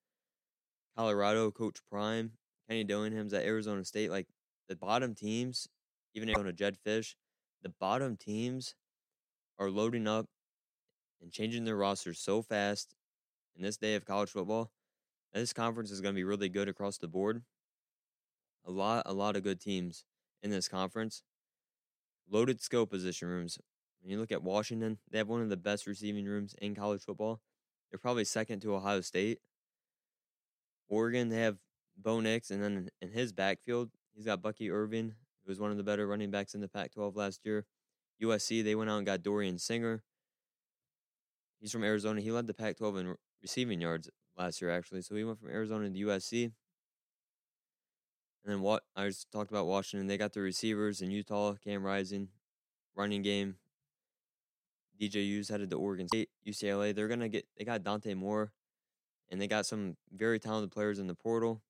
Colorado, 0.97 1.51
Coach 1.51 1.77
Prime. 1.91 2.31
Kenny 2.67 2.85
Dillingham's 2.85 3.35
at 3.35 3.45
Arizona 3.45 3.85
State. 3.85 4.09
Like 4.09 4.29
the 4.67 4.75
bottom 4.75 5.13
teams, 5.13 5.67
even 6.15 6.29
Arizona 6.29 6.53
Jedd 6.53 6.75
Fisch, 6.83 7.13
the 7.61 7.69
bottom 7.69 8.17
teams 8.17 8.73
are 9.57 9.69
loading 9.69 10.07
up 10.07 10.27
and 11.21 11.31
changing 11.31 11.65
their 11.65 11.75
rosters 11.75 12.19
so 12.19 12.41
fast 12.41 12.95
in 13.55 13.63
this 13.63 13.77
day 13.77 13.95
of 13.95 14.05
college 14.05 14.29
football. 14.29 14.71
This 15.33 15.53
conference 15.53 15.91
is 15.91 16.01
going 16.01 16.13
to 16.13 16.19
be 16.19 16.23
really 16.23 16.49
good 16.49 16.69
across 16.69 16.97
the 16.97 17.07
board. 17.07 17.43
A 18.65 18.71
lot, 18.71 19.03
a 19.05 19.13
lot 19.13 19.35
of 19.35 19.43
good 19.43 19.59
teams 19.59 20.05
in 20.41 20.49
this 20.49 20.67
conference. 20.67 21.23
Loaded 22.29 22.61
skill 22.61 22.85
position 22.85 23.27
rooms. 23.27 23.59
When 24.01 24.11
you 24.11 24.19
look 24.19 24.31
at 24.31 24.43
Washington, 24.43 24.97
they 25.09 25.17
have 25.17 25.27
one 25.27 25.41
of 25.41 25.49
the 25.49 25.57
best 25.57 25.87
receiving 25.87 26.25
rooms 26.25 26.55
in 26.61 26.73
college 26.73 27.03
football. 27.03 27.41
They're 27.89 27.99
probably 27.99 28.23
second 28.23 28.61
to 28.61 28.75
Ohio 28.75 29.01
State. 29.01 29.39
Oregon, 30.87 31.29
they 31.29 31.41
have 31.41 31.57
Bo 31.97 32.19
Nix, 32.19 32.51
and 32.51 32.63
then 32.63 32.89
in 33.01 33.09
his 33.09 33.33
backfield, 33.33 33.89
he's 34.13 34.25
got 34.25 34.41
Bucky 34.41 34.69
Irving, 34.69 35.15
who 35.43 35.51
was 35.51 35.59
one 35.59 35.71
of 35.71 35.77
the 35.77 35.83
better 35.83 36.07
running 36.07 36.31
backs 36.31 36.53
in 36.53 36.61
the 36.61 36.67
Pac 36.67 36.91
12 36.91 37.15
last 37.15 37.41
year. 37.43 37.65
USC, 38.21 38.63
they 38.63 38.75
went 38.75 38.89
out 38.89 38.97
and 38.97 39.05
got 39.05 39.23
Dorian 39.23 39.59
Singer. 39.59 40.03
He's 41.59 41.71
from 41.71 41.83
Arizona. 41.83 42.21
He 42.21 42.31
led 42.31 42.47
the 42.47 42.53
Pac 42.53 42.77
12 42.77 42.97
in 42.97 43.15
receiving 43.41 43.81
yards 43.81 44.09
last 44.37 44.61
year, 44.61 44.71
actually. 44.71 45.01
So 45.01 45.15
he 45.15 45.23
went 45.23 45.39
from 45.39 45.49
Arizona 45.49 45.89
to 45.89 46.05
USC. 46.05 46.43
And 46.43 46.53
then 48.53 48.61
what 48.61 48.83
I 48.95 49.07
just 49.07 49.31
talked 49.31 49.49
about 49.49 49.65
Washington. 49.65 50.07
They 50.07 50.17
got 50.17 50.33
the 50.33 50.41
receivers 50.41 51.01
in 51.01 51.09
Utah, 51.09 51.55
Cam 51.63 51.83
Rising, 51.83 52.29
running 52.95 53.23
game. 53.23 53.55
DJU's 55.01 55.49
headed 55.49 55.69
to 55.71 55.77
Oregon 55.77 56.07
State, 56.07 56.29
UCLA. 56.47 56.95
They're 56.95 57.07
gonna 57.07 57.27
get 57.27 57.45
they 57.57 57.65
got 57.65 57.83
Dante 57.83 58.13
Moore, 58.13 58.53
and 59.29 59.41
they 59.41 59.47
got 59.47 59.65
some 59.65 59.97
very 60.13 60.39
talented 60.39 60.71
players 60.71 60.99
in 60.99 61.07
the 61.07 61.15
portal. 61.15 61.61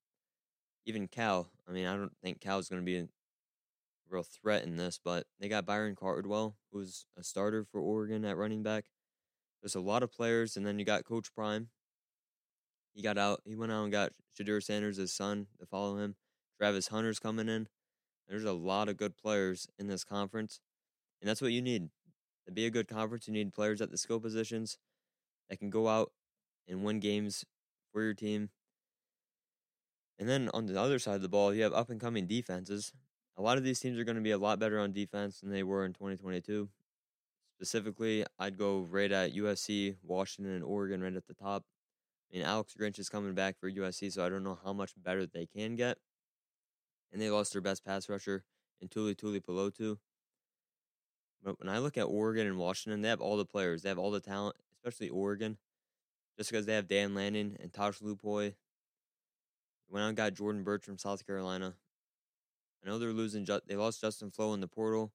Even 0.84 1.08
Cal. 1.08 1.48
I 1.68 1.72
mean, 1.72 1.86
I 1.86 1.96
don't 1.96 2.12
think 2.22 2.40
Cal's 2.40 2.68
gonna 2.68 2.82
be 2.82 3.08
real 4.08 4.22
threat 4.22 4.64
in 4.64 4.76
this, 4.76 5.00
but 5.02 5.26
they 5.40 5.48
got 5.48 5.66
Byron 5.66 5.96
Cardwell, 5.96 6.56
who's 6.72 7.06
a 7.16 7.22
starter 7.22 7.64
for 7.64 7.80
Oregon 7.80 8.24
at 8.24 8.36
running 8.36 8.62
back. 8.62 8.86
There's 9.62 9.74
a 9.74 9.80
lot 9.80 10.02
of 10.02 10.12
players, 10.12 10.56
and 10.56 10.64
then 10.66 10.78
you 10.78 10.84
got 10.84 11.04
Coach 11.04 11.34
Prime. 11.34 11.68
He 12.94 13.02
got 13.02 13.18
out. 13.18 13.40
He 13.44 13.56
went 13.56 13.72
out 13.72 13.82
and 13.82 13.92
got 13.92 14.12
Shedeur 14.38 14.62
Sanders, 14.62 14.96
his 14.96 15.12
son, 15.12 15.48
to 15.58 15.66
follow 15.66 15.98
him. 15.98 16.16
Travis 16.58 16.88
Hunter's 16.88 17.18
coming 17.18 17.48
in. 17.48 17.68
There's 18.28 18.44
a 18.44 18.52
lot 18.52 18.88
of 18.88 18.96
good 18.96 19.16
players 19.16 19.68
in 19.78 19.86
this 19.86 20.04
conference, 20.04 20.60
and 21.20 21.28
that's 21.28 21.42
what 21.42 21.52
you 21.52 21.62
need 21.62 21.90
to 22.46 22.52
be 22.52 22.66
a 22.66 22.70
good 22.70 22.88
conference. 22.88 23.26
You 23.26 23.34
need 23.34 23.52
players 23.52 23.80
at 23.80 23.90
the 23.90 23.98
skill 23.98 24.20
positions 24.20 24.78
that 25.48 25.58
can 25.58 25.70
go 25.70 25.88
out 25.88 26.12
and 26.66 26.82
win 26.82 27.00
games 27.00 27.44
for 27.92 28.02
your 28.02 28.14
team. 28.14 28.50
And 30.18 30.28
then 30.28 30.48
on 30.54 30.66
the 30.66 30.80
other 30.80 30.98
side 30.98 31.16
of 31.16 31.22
the 31.22 31.28
ball, 31.28 31.54
you 31.54 31.62
have 31.62 31.74
up 31.74 31.90
and 31.90 32.00
coming 32.00 32.26
defenses 32.26 32.92
a 33.36 33.42
lot 33.42 33.58
of 33.58 33.64
these 33.64 33.80
teams 33.80 33.98
are 33.98 34.04
going 34.04 34.16
to 34.16 34.22
be 34.22 34.30
a 34.30 34.38
lot 34.38 34.58
better 34.58 34.80
on 34.80 34.92
defense 34.92 35.40
than 35.40 35.50
they 35.50 35.62
were 35.62 35.84
in 35.84 35.92
2022. 35.92 36.68
Specifically, 37.56 38.24
I'd 38.38 38.58
go 38.58 38.80
right 38.90 39.10
at 39.10 39.34
USC, 39.34 39.96
Washington, 40.02 40.54
and 40.54 40.64
Oregon 40.64 41.02
right 41.02 41.14
at 41.14 41.26
the 41.26 41.34
top. 41.34 41.64
I 42.30 42.36
mean, 42.36 42.46
Alex 42.46 42.74
Grinch 42.78 42.98
is 42.98 43.08
coming 43.08 43.34
back 43.34 43.58
for 43.58 43.70
USC, 43.70 44.12
so 44.12 44.24
I 44.24 44.28
don't 44.28 44.44
know 44.44 44.58
how 44.64 44.72
much 44.72 44.92
better 44.96 45.26
they 45.26 45.46
can 45.46 45.76
get. 45.76 45.98
And 47.12 47.22
they 47.22 47.30
lost 47.30 47.52
their 47.52 47.62
best 47.62 47.84
pass 47.84 48.08
rusher 48.08 48.44
in 48.80 48.88
Tuli 48.88 49.14
Tuipulotu. 49.14 49.98
But 51.42 51.58
when 51.60 51.68
I 51.68 51.78
look 51.78 51.96
at 51.96 52.02
Oregon 52.02 52.46
and 52.46 52.58
Washington, 52.58 53.02
they 53.02 53.08
have 53.08 53.20
all 53.20 53.36
the 53.36 53.44
players. 53.44 53.82
They 53.82 53.88
have 53.88 53.98
all 53.98 54.10
the 54.10 54.20
talent, 54.20 54.56
especially 54.74 55.08
Oregon, 55.08 55.58
just 56.36 56.50
because 56.50 56.66
they 56.66 56.74
have 56.74 56.88
Dan 56.88 57.14
Lanning 57.14 57.56
and 57.60 57.72
Tosh 57.72 58.00
Lupoi. 58.00 58.54
Out 59.94 60.00
and 60.00 60.16
got 60.16 60.34
Jordan 60.34 60.64
Burch 60.64 60.84
from 60.84 60.98
South 60.98 61.24
Carolina. 61.26 61.74
Know 62.86 62.98
they're 62.98 63.12
losing. 63.12 63.46
They 63.66 63.74
lost 63.76 64.00
Justin 64.00 64.30
Flowe 64.30 64.54
in 64.54 64.60
the 64.60 64.68
portal, 64.68 65.12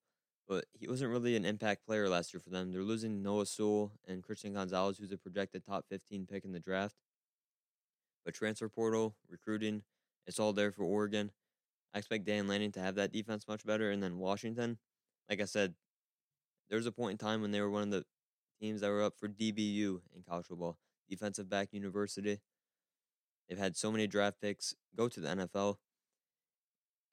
but 0.47 0.65
he 0.73 0.87
wasn't 0.87 1.11
really 1.11 1.37
an 1.37 1.45
impact 1.45 1.85
player 1.85 2.09
last 2.09 2.33
year 2.33 2.41
for 2.41 2.49
them. 2.49 2.71
They're 2.71 2.83
losing 2.83 3.23
Noah 3.23 3.45
Sewell 3.45 3.93
and 4.05 4.21
Christian 4.21 4.53
Gonzalez, 4.53 4.97
who's 4.97 5.11
a 5.11 5.17
projected 5.17 5.65
top 5.65 5.85
15 5.89 6.27
pick 6.29 6.43
in 6.43 6.51
the 6.51 6.59
draft. 6.59 6.95
But 8.25 8.33
transfer 8.33 8.67
portal, 8.67 9.15
recruiting, 9.29 9.83
it's 10.27 10.37
all 10.37 10.53
there 10.53 10.71
for 10.71 10.83
Oregon. 10.83 11.31
I 11.93 11.99
expect 11.99 12.25
Dan 12.25 12.47
Lanning 12.47 12.71
to 12.73 12.81
have 12.81 12.95
that 12.95 13.11
defense 13.11 13.47
much 13.47 13.65
better. 13.65 13.89
And 13.89 14.03
then 14.03 14.17
Washington, 14.17 14.77
like 15.29 15.41
I 15.41 15.45
said, 15.45 15.73
there 16.69 16.77
was 16.77 16.85
a 16.85 16.91
point 16.91 17.13
in 17.13 17.17
time 17.17 17.41
when 17.41 17.51
they 17.51 17.61
were 17.61 17.69
one 17.69 17.83
of 17.83 17.91
the 17.91 18.05
teams 18.59 18.81
that 18.81 18.89
were 18.89 19.01
up 19.03 19.17
for 19.17 19.27
DBU 19.27 20.01
in 20.15 20.23
college 20.27 20.45
football, 20.47 20.77
defensive 21.09 21.49
back 21.49 21.69
university. 21.71 22.39
They've 23.47 23.57
had 23.57 23.75
so 23.75 23.91
many 23.91 24.07
draft 24.07 24.41
picks 24.41 24.75
go 24.95 25.07
to 25.07 25.19
the 25.19 25.27
NFL. 25.29 25.77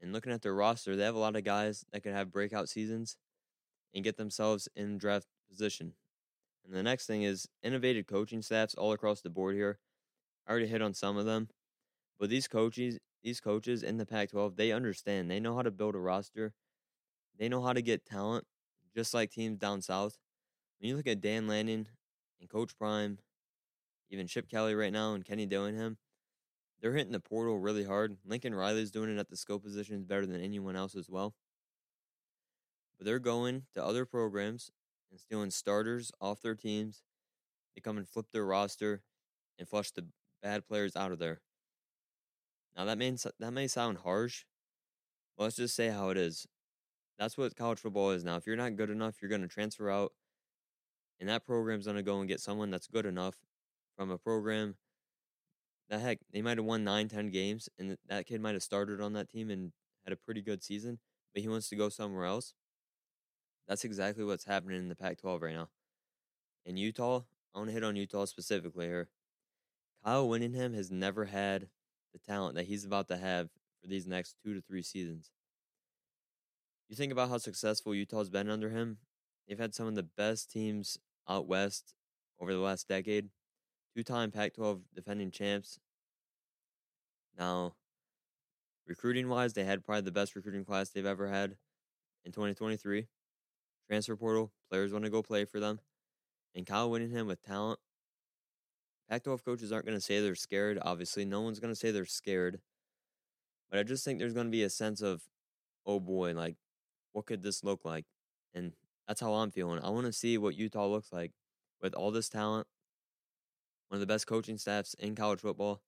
And 0.00 0.12
looking 0.12 0.33
at 0.33 0.43
their 0.43 0.55
roster, 0.55 0.95
they 0.95 1.05
have 1.05 1.14
a 1.14 1.19
lot 1.19 1.37
of 1.37 1.45
guys 1.45 1.85
that 1.93 2.02
could 2.02 2.12
have 2.12 2.31
breakout 2.31 2.69
seasons 2.69 3.17
and 3.95 4.05
get 4.05 4.17
themselves 4.17 4.69
in 4.76 4.99
draft 4.99 5.26
position. 5.50 5.95
And 6.64 6.75
the 6.75 6.83
next 6.83 7.07
thing 7.07 7.23
is 7.23 7.49
innovative 7.62 8.07
coaching 8.07 8.43
staffs 8.43 8.75
all 8.75 8.93
across 8.93 9.23
the 9.23 9.31
board 9.31 9.57
here. 9.57 9.78
I 10.47 10.50
already 10.50 10.67
hit 10.67 10.83
on 10.83 10.95
some 10.95 11.17
of 11.17 11.26
them, 11.26 11.49
but 12.19 12.31
these 12.31 12.47
coaches, 12.47 12.99
these 13.23 13.40
coaches 13.40 13.83
in 13.83 13.97
the 13.97 14.07
Pac-12, 14.07 14.57
they 14.57 14.73
understand. 14.73 15.31
They 15.31 15.40
know 15.40 15.57
how 15.57 15.62
to 15.62 15.71
build 15.71 15.95
a 15.95 15.99
roster. 15.99 16.55
They 17.38 17.49
know 17.49 17.62
how 17.62 17.73
to 17.73 17.83
get 17.83 18.07
talent, 18.07 18.45
just 18.95 19.14
like 19.14 19.31
teams 19.31 19.59
down 19.59 19.83
south. 19.83 20.19
When 20.78 20.88
you 20.88 20.97
look 20.97 21.07
at 21.07 21.21
Dan 21.21 21.49
Lanning 21.49 21.87
and 22.40 22.49
Coach 22.49 22.76
Prime, 22.78 23.19
even 24.11 24.26
Chip 24.26 24.49
Kelly 24.49 24.75
right 24.75 24.93
now 24.93 25.14
and 25.14 25.25
Kenny 25.25 25.47
Dillingham, 25.47 25.99
they're 26.80 26.94
hitting 26.94 27.12
the 27.12 27.20
portal 27.20 27.58
really 27.58 27.85
hard. 27.85 28.16
Lincoln 28.25 28.54
Riley's 28.54 28.90
doing 28.90 29.11
it 29.11 29.18
at 29.18 29.28
the 29.28 29.37
skill 29.37 29.58
positions 29.58 30.04
better 30.04 30.26
than 30.26 30.40
anyone 30.42 30.76
else 30.76 30.94
as 30.94 31.08
well. 31.08 31.35
But 32.99 33.06
they're 33.06 33.18
going 33.18 33.62
to 33.75 33.85
other 33.85 34.04
programs 34.04 34.70
and 35.11 35.18
stealing 35.20 35.50
starters 35.50 36.12
off 36.20 36.40
their 36.40 36.54
teams. 36.54 37.02
They 37.75 37.80
come 37.80 37.99
and 37.99 38.08
flip 38.08 38.26
their 38.32 38.44
roster 38.44 39.02
and 39.58 39.68
flush 39.68 39.90
the 39.90 40.06
bad 40.42 40.66
players 40.66 40.94
out 40.97 41.12
of 41.12 41.18
there. 41.18 41.40
Now 42.76 42.85
that 42.85 42.99
may 42.99 43.11
that 43.40 43.50
may 43.52 43.66
sound 43.66 43.99
harsh, 43.99 44.44
but 45.37 45.44
let's 45.44 45.56
just 45.56 45.75
say 45.75 45.88
how 45.88 46.11
it 46.11 46.16
is. 46.16 46.47
That's 47.18 47.37
what 47.37 47.56
college 47.56 47.80
football 47.80 48.11
is 48.11 48.23
now. 48.23 48.37
If 48.37 48.47
you're 48.47 48.56
not 48.56 48.76
good 48.76 48.90
enough, 48.90 49.16
you're 49.20 49.28
going 49.28 49.42
to 49.42 49.49
transfer 49.49 49.90
out, 49.90 50.12
and 51.18 51.28
that 51.28 51.44
program's 51.44 51.87
going 51.87 51.97
to 51.97 52.04
go 52.04 52.20
and 52.20 52.28
get 52.28 52.40
someone 52.40 52.70
that's 52.70 52.87
good 52.87 53.06
enough 53.06 53.35
from 53.97 54.11
a 54.11 54.18
program 54.18 54.76
that 55.88 56.00
heck, 56.00 56.18
they 56.33 56.42
might 56.42 56.59
have 56.59 56.66
won 56.66 56.85
nine, 56.85 57.09
ten 57.09 57.30
games, 57.30 57.68
and 57.78 57.97
that 58.09 58.26
kid 58.26 58.40
might 58.40 58.54
have 58.54 58.62
started 58.62 59.00
on 59.00 59.14
that 59.14 59.28
team 59.28 59.50
and 59.50 59.73
had 60.04 60.12
a 60.12 60.16
pretty 60.16 60.42
good 60.42 60.62
season, 60.62 60.99
but 61.33 61.42
he 61.42 61.49
wants 61.49 61.68
to 61.68 61.76
go 61.76 61.88
somewhere 61.88 62.25
else. 62.25 62.54
That's 63.66 63.85
exactly 63.85 64.25
what's 64.25 64.45
happening 64.45 64.78
in 64.78 64.88
the 64.88 64.97
Pac 64.97 65.18
12 65.18 65.42
right 65.42 65.54
now. 65.54 65.68
In 66.64 66.76
Utah, 66.76 67.23
I 67.54 67.59
want 67.59 67.68
to 67.68 67.75
hit 67.75 67.85
on 67.85 67.97
Utah 67.97 68.25
specifically 68.25 68.87
here. 68.87 69.09
Kyle 70.04 70.28
Whittingham 70.28 70.75
has 70.75 70.90
never 70.90 71.26
had 71.26 71.68
the 72.12 72.18
talent 72.18 72.54
that 72.54 72.66
he's 72.66 72.85
about 72.85 73.09
to 73.09 73.16
have 73.16 73.49
for 73.80 73.88
these 73.88 74.07
next 74.07 74.37
two 74.42 74.54
to 74.54 74.61
three 74.61 74.83
seasons. 74.83 75.30
You 76.88 76.97
think 76.97 77.12
about 77.12 77.28
how 77.28 77.38
successful 77.38 77.95
Utah's 77.95 78.30
been 78.30 78.49
under 78.49 78.71
him, 78.71 78.99
they've 79.47 79.59
had 79.59 79.75
some 79.75 79.87
of 79.87 79.95
the 79.95 80.02
best 80.02 80.50
teams 80.50 80.99
out 81.28 81.47
west 81.47 81.95
over 82.40 82.52
the 82.52 82.61
last 82.61 82.88
decade 82.88 83.28
two 83.99 84.05
time 84.05 84.31
Pac 84.31 84.55
12 84.55 84.81
defending 84.95 85.33
champs. 85.33 85.81
Now, 87.37 87.75
recruiting 88.87 89.28
wise, 89.28 89.55
they 89.55 89.64
had 89.64 89.85
probably 89.85 90.02
the 90.02 90.12
best 90.12 90.37
recruiting 90.37 90.64
class 90.64 90.90
they've 90.90 91.05
ever 91.05 91.26
had 91.26 91.57
in 92.25 92.31
2023. 92.31 93.09
Transfer 93.88 94.14
portal, 94.14 94.52
players 94.71 94.93
want 94.93 95.05
to 95.05 95.11
go 95.11 95.21
play 95.21 95.45
for 95.45 95.59
them. 95.59 95.81
And 96.55 96.64
Kyle 96.64 96.88
Whittingham 96.88 97.26
with 97.26 97.43
talent. 97.43 97.81
Pac 99.11 99.25
12 99.25 99.45
coaches 99.45 99.73
aren't 99.73 99.87
going 99.87 99.99
to 99.99 100.05
say 100.05 100.21
they're 100.21 100.37
scared. 100.37 100.78
Obviously, 100.81 101.25
no 101.25 101.40
one's 101.40 101.59
going 101.59 101.73
to 101.73 101.78
say 101.78 101.90
they're 101.90 102.05
scared. 102.05 102.61
But 103.69 103.81
I 103.81 103.83
just 103.83 104.05
think 104.05 104.21
there's 104.21 104.35
going 104.35 104.47
to 104.47 104.52
be 104.52 104.62
a 104.62 104.71
sense 104.71 105.02
of, 105.02 105.23
oh 105.85 105.99
boy, 105.99 106.35
like, 106.35 106.55
what 107.14 107.26
could 107.26 107.43
this 107.43 107.64
look 107.64 107.85
like? 107.85 108.05
And 108.55 108.75
that's 109.09 109.21
how 109.21 109.33
I'm 109.35 109.50
feeling. 109.50 109.81
I 109.83 109.90
want 109.90 110.07
to 110.07 110.12
see 110.12 110.38
what 110.38 110.55
Utah 110.55 110.87
looks 110.87 111.12
like 111.12 111.33
with 111.83 111.95
all 111.95 112.12
this 112.12 112.28
talent, 112.28 112.69
one 113.88 113.97
of 113.97 114.00
the 114.00 114.12
best 114.12 114.26
coaching 114.26 114.59
staffs 114.59 114.95
in 114.95 115.14
college 115.14 115.40
football. 115.40 115.83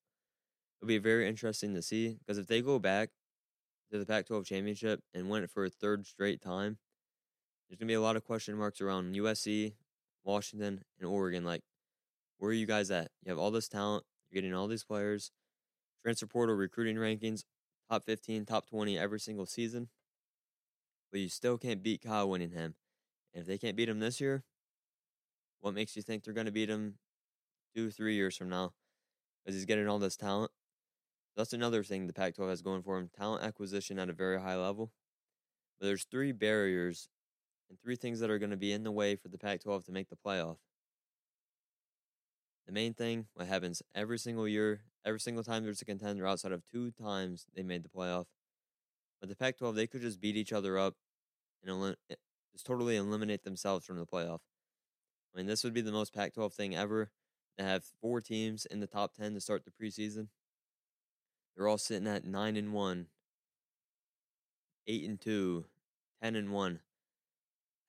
It'll 0.81 0.89
be 0.89 0.99
very 0.99 1.29
interesting 1.29 1.75
to 1.75 1.83
see 1.83 2.17
because 2.19 2.39
if 2.39 2.47
they 2.47 2.63
go 2.63 2.79
back 2.79 3.11
to 3.93 3.99
the 3.99 4.07
Pac 4.07 4.27
12 4.27 4.47
championship 4.47 5.01
and 5.15 5.29
win 5.29 5.43
it 5.43 5.51
for 5.51 5.65
a 5.65 5.71
third 5.71 6.07
straight 6.07 6.41
time, 6.41 6.79
there's 7.69 7.79
going 7.79 7.87
to 7.87 7.93
be 7.93 7.95
a 7.95 8.01
lot 8.01 8.17
of 8.17 8.25
question 8.25 8.57
marks 8.57 8.81
around 8.81 9.15
USC, 9.15 9.75
Washington, 10.25 10.83
and 10.99 11.09
Oregon. 11.09 11.45
Like, 11.45 11.63
where 12.39 12.51
are 12.51 12.55
you 12.55 12.67
guys 12.67 12.91
at? 12.91 13.11
You 13.23 13.31
have 13.31 13.39
all 13.39 13.51
this 13.51 13.69
talent, 13.69 14.05
you're 14.31 14.41
getting 14.41 14.55
all 14.55 14.67
these 14.67 14.85
players, 14.85 15.31
transfer 16.03 16.27
portal 16.27 16.57
recruiting 16.57 16.97
rankings, 16.97 17.45
top 17.91 18.05
15, 18.07 18.47
top 18.47 18.67
20 18.67 18.99
every 18.99 19.21
single 19.21 19.47
season, 19.47 19.89
but 21.11 21.21
you 21.21 21.29
still 21.29 21.59
can't 21.59 21.83
beat 21.83 22.03
Kyle 22.03 22.29
Whittingham. 22.29 22.75
And 23.35 23.43
if 23.43 23.47
they 23.47 23.59
can't 23.59 23.77
beat 23.77 23.89
him 23.89 24.01
this 24.01 24.21
year, 24.21 24.45
what 25.61 25.75
makes 25.75 25.95
you 25.95 26.03
think 26.03 26.25
they're 26.25 26.35
going 26.35 26.47
to 26.47 26.53
beat 26.53 26.71
him 26.71 26.95
two, 27.75 27.91
three 27.91 28.15
years 28.15 28.37
from 28.37 28.49
now 28.49 28.73
as 29.47 29.55
he's 29.55 29.65
getting 29.65 29.89
all 29.89 29.99
this 29.99 30.17
talent. 30.17 30.51
That's 31.37 31.53
another 31.53 31.83
thing 31.83 32.07
the 32.07 32.13
Pac 32.13 32.35
12 32.35 32.51
has 32.51 32.63
going 32.63 32.83
for 32.83 32.99
him 32.99 33.11
talent 33.17 33.45
acquisition 33.45 33.99
at 33.99 34.11
a 34.11 34.13
very 34.13 34.41
high 34.41 34.57
level. 34.57 34.93
But 35.79 35.87
there's 35.87 36.05
three 36.05 36.33
barriers 36.33 37.09
and 37.69 37.79
three 37.81 37.97
things 37.97 38.21
that 38.21 38.31
are 38.31 38.39
going 38.39 38.51
to 38.51 38.57
be 38.57 38.73
in 38.73 38.83
the 38.83 38.93
way 38.93 39.17
for 39.17 39.29
the 39.29 39.39
Pac 39.39 39.63
12 39.63 39.85
to 39.85 39.93
make 39.93 40.09
the 40.09 40.17
playoff. 40.17 40.57
The 42.67 42.73
main 42.73 42.95
thing, 42.95 43.27
what 43.35 43.47
happens 43.47 43.83
every 43.95 44.19
single 44.19 44.47
year, 44.47 44.83
every 45.05 45.21
single 45.21 45.43
time 45.43 45.65
there's 45.65 45.83
a 45.83 45.87
contender 45.87 46.27
outside 46.27 46.53
of 46.53 46.63
two 46.71 46.91
times 46.91 47.47
they 47.55 47.63
made 47.63 47.83
the 47.83 47.89
playoff. 47.89 48.27
But 49.21 49.29
the 49.29 49.37
Pac 49.37 49.59
12, 49.59 49.75
they 49.75 49.87
could 49.87 50.03
just 50.03 50.21
beat 50.21 50.37
each 50.37 50.53
other 50.53 50.79
up 50.79 50.95
and 51.65 51.97
eh, 52.11 52.15
just 52.53 52.67
totally 52.67 52.97
eliminate 52.97 53.45
themselves 53.45 53.85
from 53.85 53.99
the 53.99 54.07
playoff. 54.07 54.41
I 55.35 55.39
mean, 55.39 55.47
this 55.47 55.63
would 55.65 55.75
be 55.75 55.81
the 55.81 55.93
most 55.93 56.15
Pac 56.15 56.35
12 56.35 56.53
thing 56.53 56.75
ever 56.75 57.11
have 57.59 57.85
four 58.01 58.21
teams 58.21 58.67
in 58.67 58.81
the 58.81 58.87
top 58.87 59.15
10 59.15 59.35
to 59.35 59.41
start 59.41 59.65
the 59.65 59.71
preseason. 59.71 60.29
They're 61.57 61.69
all 61.69 61.79
sitting 61.79 62.09
at 62.09 62.25
9 62.25 62.57
and 62.57 62.73
1, 62.73 63.07
8 64.87 65.09
and 65.09 65.21
2, 65.21 65.65
10 66.23 66.37
and 66.37 66.53
1. 66.53 66.81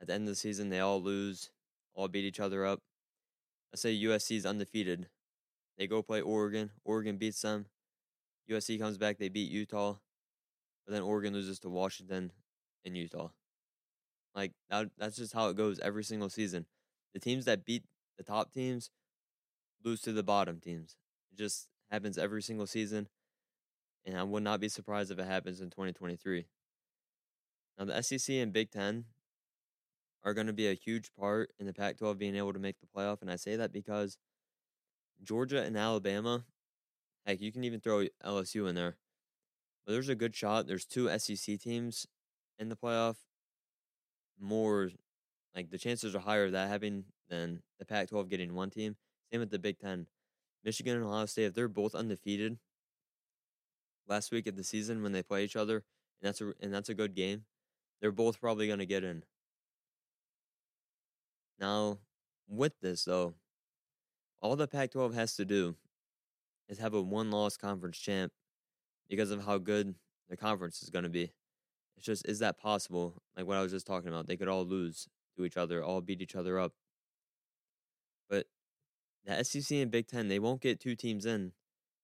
At 0.02 0.08
the 0.08 0.14
end 0.14 0.24
of 0.24 0.30
the 0.30 0.36
season, 0.36 0.70
they 0.70 0.80
all 0.80 1.02
lose, 1.02 1.52
all 1.94 2.08
beat 2.08 2.26
each 2.26 2.40
other 2.40 2.66
up. 2.66 2.82
Let's 3.72 3.82
say 3.82 3.96
USC 3.96 4.38
is 4.38 4.46
undefeated. 4.46 5.08
They 5.78 5.88
go 5.88 6.02
play 6.02 6.22
Oregon. 6.22 6.72
Oregon 6.84 7.18
beats 7.18 7.42
them. 7.42 7.68
USC 8.50 8.80
comes 8.80 8.98
back, 8.98 9.18
they 9.18 9.30
beat 9.30 9.52
Utah. 9.52 9.96
But 10.86 10.94
then 10.94 11.04
Oregon 11.04 11.34
loses 11.34 11.60
to 11.60 11.70
Washington 11.70 12.32
and 12.84 12.98
Utah. 12.98 13.30
Like 14.36 14.54
that, 14.70 14.90
that's 14.98 15.18
just 15.18 15.34
how 15.34 15.50
it 15.50 15.58
goes 15.58 15.80
every 15.80 16.04
single 16.04 16.30
season. 16.30 16.66
The 17.14 17.20
teams 17.20 17.46
that 17.46 17.66
beat 17.66 17.84
the 18.18 18.24
top 18.24 18.54
teams 18.54 18.90
lose 19.84 20.02
to 20.02 20.14
the 20.14 20.24
bottom 20.24 20.60
teams. 20.60 20.96
It 21.32 21.38
just 21.38 21.68
happens 21.90 22.18
every 22.18 22.42
single 22.42 22.68
season, 22.68 23.08
and 24.06 24.18
I 24.18 24.24
would 24.24 24.44
not 24.44 24.60
be 24.60 24.70
surprised 24.70 25.12
if 25.12 25.20
it 25.20 25.26
happens 25.26 25.62
in 25.62 25.70
2023. 25.70 26.46
Now, 27.78 27.86
the 27.86 28.02
SEC 28.02 28.36
and 28.36 28.54
Big 28.54 28.72
Ten 28.72 29.06
are 30.24 30.34
going 30.34 30.48
to 30.48 30.54
be 30.54 30.68
a 30.68 30.74
huge 30.74 31.12
part 31.18 31.52
in 31.60 31.66
the 31.66 31.74
Pac 31.74 31.98
12 31.98 32.18
being 32.18 32.36
able 32.36 32.54
to 32.54 32.60
make 32.60 32.78
the 32.80 32.88
playoff, 32.88 33.22
and 33.22 33.32
I 33.32 33.36
say 33.36 33.56
that 33.56 33.74
because 33.74 34.18
Georgia 35.24 35.62
and 35.62 35.78
Alabama, 35.78 36.46
heck, 37.26 37.42
you 37.42 37.52
can 37.52 37.64
even 37.64 37.80
throw 37.80 38.06
LSU 38.26 38.68
in 38.70 38.76
there, 38.76 38.98
but 39.86 39.94
there's 39.94 40.10
a 40.10 40.16
good 40.16 40.36
shot. 40.36 40.68
There's 40.68 40.86
two 40.86 41.10
SEC 41.18 41.60
teams 41.60 42.06
in 42.60 42.70
the 42.70 42.76
playoff. 42.76 43.16
More 44.40 44.90
like 45.56 45.70
the 45.70 45.78
chances 45.78 46.16
are 46.16 46.20
higher 46.20 46.46
of 46.46 46.52
that 46.54 46.70
happening 46.70 47.06
than 47.30 47.62
the 47.80 47.86
Pac 47.86 48.10
12 48.10 48.30
getting 48.30 48.56
one 48.56 48.70
team. 48.70 48.96
Same 49.32 49.40
with 49.40 49.52
the 49.52 49.60
Big 49.60 49.80
Ten. 49.80 50.08
Michigan 50.64 50.98
and 50.98 51.06
Ohio 51.06 51.26
State, 51.26 51.46
if 51.46 51.54
they're 51.54 51.68
both 51.68 51.96
undefeated 51.96 52.58
last 54.08 54.32
week 54.32 54.48
of 54.48 54.56
the 54.56 54.64
season 54.64 55.02
when 55.02 55.12
they 55.12 55.24
play 55.24 55.44
each 55.44 55.56
other, 55.56 55.84
and 56.22 56.28
that's 56.28 56.42
a 56.42 56.54
and 56.60 56.74
that's 56.74 56.90
a 56.90 56.94
good 56.94 57.16
game, 57.16 57.46
they're 58.02 58.12
both 58.12 58.40
probably 58.40 58.68
going 58.68 58.80
to 58.80 58.86
get 58.86 59.04
in. 59.04 59.24
Now, 61.60 62.00
with 62.48 62.74
this 62.82 63.06
though, 63.06 63.36
all 64.42 64.56
the 64.56 64.68
Pac-12 64.68 65.14
has 65.14 65.36
to 65.36 65.46
do 65.46 65.76
is 66.68 66.80
have 66.80 66.94
a 66.94 67.02
one-loss 67.02 67.58
conference 67.58 67.98
champ 67.98 68.32
because 69.10 69.32
of 69.32 69.46
how 69.46 69.58
good 69.58 69.96
the 70.30 70.38
conference 70.38 70.82
is 70.82 70.90
going 70.90 71.04
to 71.04 71.10
be. 71.10 71.32
It's 71.98 72.06
just 72.06 72.28
is 72.28 72.40
that 72.40 72.58
possible? 72.58 73.22
Like 73.38 73.46
what 73.46 73.58
I 73.58 73.62
was 73.62 73.72
just 73.72 73.88
talking 73.88 74.10
about, 74.10 74.28
they 74.28 74.38
could 74.38 74.48
all 74.48 74.66
lose 74.66 75.08
to 75.38 75.46
each 75.46 75.58
other, 75.58 75.84
all 75.84 76.02
beat 76.02 76.22
each 76.22 76.36
other 76.36 76.60
up. 76.60 76.74
The 79.26 79.44
SEC 79.44 79.78
and 79.78 79.92
Big 79.92 80.08
Ten, 80.08 80.28
they 80.28 80.40
won't 80.40 80.62
get 80.62 80.80
two 80.80 80.96
teams 80.96 81.26
in 81.26 81.52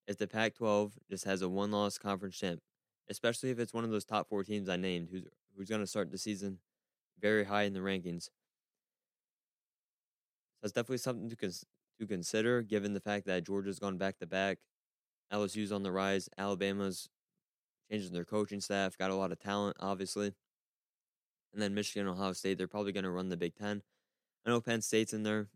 if 0.07 0.17
the 0.17 0.27
Pac 0.27 0.55
12 0.55 0.93
just 1.09 1.25
has 1.25 1.41
a 1.41 1.49
one 1.49 1.71
loss 1.71 1.97
conference 1.97 2.37
champ, 2.37 2.61
especially 3.09 3.49
if 3.49 3.59
it's 3.59 3.73
one 3.73 3.83
of 3.83 3.89
those 3.89 4.05
top 4.05 4.29
four 4.29 4.43
teams 4.43 4.69
I 4.69 4.77
named 4.77 5.09
who's, 5.11 5.23
who's 5.55 5.69
going 5.69 5.81
to 5.81 5.87
start 5.87 6.11
the 6.11 6.17
season 6.17 6.59
very 7.19 7.43
high 7.45 7.63
in 7.63 7.73
the 7.73 7.79
rankings. 7.79 8.29
So 10.59 10.63
it's 10.63 10.73
definitely 10.73 10.97
something 10.99 11.29
to, 11.29 11.35
cons- 11.35 11.65
to 11.99 12.07
consider 12.07 12.61
given 12.61 12.93
the 12.93 12.99
fact 12.99 13.25
that 13.25 13.45
Georgia's 13.45 13.79
gone 13.79 13.97
back 13.97 14.19
to 14.19 14.27
back. 14.27 14.59
LSU's 15.31 15.71
on 15.71 15.83
the 15.83 15.91
rise. 15.91 16.29
Alabama's 16.37 17.09
changing 17.91 18.13
their 18.13 18.25
coaching 18.25 18.61
staff, 18.61 18.97
got 18.97 19.11
a 19.11 19.15
lot 19.15 19.31
of 19.31 19.39
talent, 19.39 19.77
obviously. 19.79 20.33
And 21.53 21.61
then 21.61 21.73
Michigan, 21.73 22.07
Ohio 22.07 22.33
State, 22.33 22.57
they're 22.57 22.67
probably 22.67 22.91
going 22.91 23.03
to 23.03 23.09
run 23.09 23.29
the 23.29 23.37
Big 23.37 23.55
Ten. 23.55 23.81
I 24.45 24.49
know 24.49 24.61
Penn 24.61 24.81
State's 24.81 25.13
in 25.13 25.23
there. 25.23 25.49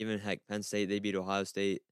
Even 0.00 0.18
heck, 0.18 0.40
Penn 0.48 0.62
State 0.62 0.88
they 0.88 0.98
beat 0.98 1.14
Ohio 1.14 1.44
State 1.44 1.82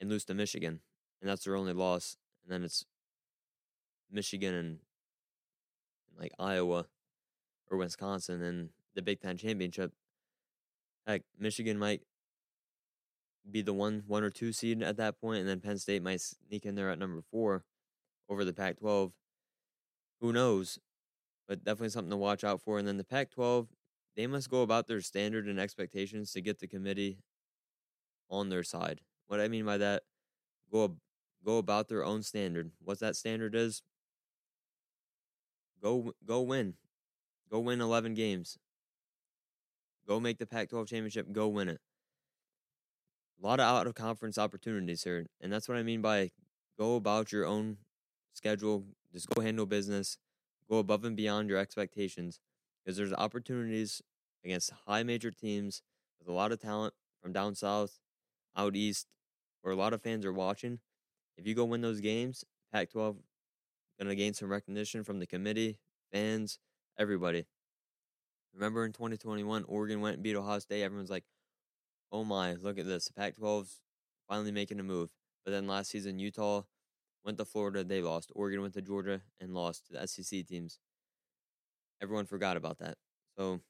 and 0.00 0.10
lose 0.10 0.26
to 0.26 0.34
Michigan, 0.34 0.80
and 1.20 1.30
that's 1.30 1.44
their 1.44 1.56
only 1.56 1.72
loss. 1.72 2.18
And 2.44 2.52
then 2.52 2.62
it's 2.62 2.84
Michigan 4.12 4.54
and, 4.54 4.78
and 6.10 6.20
like 6.20 6.32
Iowa 6.38 6.84
or 7.70 7.78
Wisconsin 7.78 8.42
and 8.42 8.68
the 8.94 9.00
Big 9.00 9.20
Ten 9.20 9.38
championship. 9.38 9.92
Heck, 11.06 11.22
Michigan 11.38 11.78
might 11.78 12.02
be 13.50 13.62
the 13.62 13.72
one 13.72 14.02
one 14.06 14.22
or 14.22 14.30
two 14.30 14.52
seed 14.52 14.82
at 14.82 14.98
that 14.98 15.18
point, 15.18 15.40
and 15.40 15.48
then 15.48 15.60
Penn 15.60 15.78
State 15.78 16.02
might 16.02 16.20
sneak 16.20 16.66
in 16.66 16.74
there 16.74 16.90
at 16.90 16.98
number 16.98 17.22
four 17.30 17.64
over 18.28 18.44
the 18.44 18.52
Pac 18.52 18.78
twelve. 18.78 19.12
Who 20.20 20.34
knows? 20.34 20.78
But 21.48 21.64
definitely 21.64 21.90
something 21.90 22.10
to 22.10 22.16
watch 22.16 22.44
out 22.44 22.60
for. 22.60 22.78
And 22.78 22.86
then 22.86 22.98
the 22.98 23.04
Pac 23.04 23.30
twelve, 23.30 23.68
they 24.16 24.26
must 24.26 24.50
go 24.50 24.62
about 24.62 24.86
their 24.86 25.00
standard 25.00 25.46
and 25.46 25.60
expectations 25.60 26.32
to 26.32 26.40
get 26.40 26.58
the 26.58 26.66
committee 26.66 27.18
on 28.30 28.48
their 28.48 28.62
side. 28.62 29.02
What 29.26 29.40
I 29.40 29.48
mean 29.48 29.64
by 29.64 29.78
that, 29.78 30.04
go 30.72 30.96
go 31.44 31.58
about 31.58 31.88
their 31.88 32.04
own 32.04 32.22
standard. 32.22 32.72
What 32.82 32.98
that 33.00 33.16
standard 33.16 33.54
is, 33.54 33.82
go 35.82 36.12
go 36.24 36.40
win. 36.40 36.74
Go 37.50 37.60
win 37.60 37.80
11 37.80 38.14
games. 38.14 38.58
Go 40.08 40.18
make 40.18 40.38
the 40.38 40.46
Pac 40.46 40.70
12 40.70 40.88
championship, 40.88 41.32
go 41.32 41.48
win 41.48 41.68
it. 41.68 41.80
A 43.40 43.46
lot 43.46 43.60
of 43.60 43.66
out 43.66 43.86
of 43.86 43.94
conference 43.94 44.38
opportunities 44.38 45.04
here. 45.04 45.26
And 45.40 45.52
that's 45.52 45.68
what 45.68 45.76
I 45.76 45.82
mean 45.82 46.00
by 46.00 46.30
go 46.78 46.96
about 46.96 47.32
your 47.32 47.44
own 47.44 47.76
schedule. 48.32 48.84
Just 49.12 49.28
go 49.30 49.42
handle 49.42 49.66
business. 49.66 50.18
Go 50.68 50.78
above 50.78 51.04
and 51.04 51.16
beyond 51.16 51.48
your 51.48 51.58
expectations. 51.58 52.40
Because 52.86 52.96
there's 52.96 53.12
opportunities 53.12 54.00
against 54.44 54.70
high 54.86 55.02
major 55.02 55.32
teams 55.32 55.82
with 56.20 56.28
a 56.28 56.32
lot 56.32 56.52
of 56.52 56.60
talent 56.60 56.94
from 57.20 57.32
down 57.32 57.56
south, 57.56 57.98
out 58.56 58.76
east, 58.76 59.08
where 59.62 59.74
a 59.74 59.76
lot 59.76 59.92
of 59.92 60.02
fans 60.02 60.24
are 60.24 60.32
watching. 60.32 60.78
If 61.36 61.48
you 61.48 61.54
go 61.56 61.64
win 61.64 61.80
those 61.80 62.00
games, 62.00 62.44
Pac 62.72 62.90
12 62.90 63.16
going 63.98 64.08
to 64.08 64.14
gain 64.14 64.34
some 64.34 64.48
recognition 64.48 65.02
from 65.02 65.18
the 65.18 65.26
committee, 65.26 65.78
fans, 66.12 66.60
everybody. 66.96 67.46
Remember 68.54 68.84
in 68.84 68.92
2021, 68.92 69.64
Oregon 69.64 70.00
went 70.00 70.14
and 70.14 70.22
beat 70.22 70.36
Ohio 70.36 70.60
State. 70.60 70.82
Everyone's 70.82 71.10
like, 71.10 71.24
oh 72.12 72.22
my, 72.22 72.54
look 72.54 72.78
at 72.78 72.86
this. 72.86 73.06
The 73.06 73.14
Pac 73.14 73.36
12's 73.36 73.80
finally 74.28 74.52
making 74.52 74.78
a 74.78 74.84
move. 74.84 75.10
But 75.44 75.50
then 75.50 75.66
last 75.66 75.90
season, 75.90 76.18
Utah 76.18 76.62
went 77.24 77.38
to 77.38 77.44
Florida. 77.44 77.84
They 77.84 78.00
lost. 78.00 78.30
Oregon 78.34 78.62
went 78.62 78.74
to 78.74 78.82
Georgia 78.82 79.22
and 79.40 79.54
lost 79.54 79.86
to 79.86 79.92
the 79.92 80.06
SEC 80.06 80.46
teams. 80.46 80.78
Everyone 82.02 82.26
forgot 82.26 82.56
about 82.56 82.78
that. 82.78 82.96
So 83.38 83.60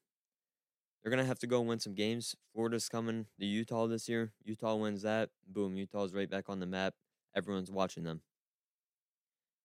they're 1.03 1.11
going 1.11 1.23
to 1.23 1.29
have 1.29 1.39
to 1.41 1.47
go 1.47 1.61
win 1.61 1.79
some 1.79 1.95
games. 1.95 2.35
Florida's 2.53 2.89
coming 2.89 3.27
to 3.39 3.47
Utah 3.47 3.87
this 3.87 4.09
year. 4.09 4.33
Utah 4.45 4.75
wins 4.75 5.03
that. 5.03 5.31
Boom, 5.47 5.77
Utah's 5.77 6.13
right 6.13 6.29
back 6.29 6.49
on 6.49 6.59
the 6.61 6.67
map. 6.67 6.95
Everyone's 7.35 7.71
watching 7.71 8.03
them. 8.03 8.23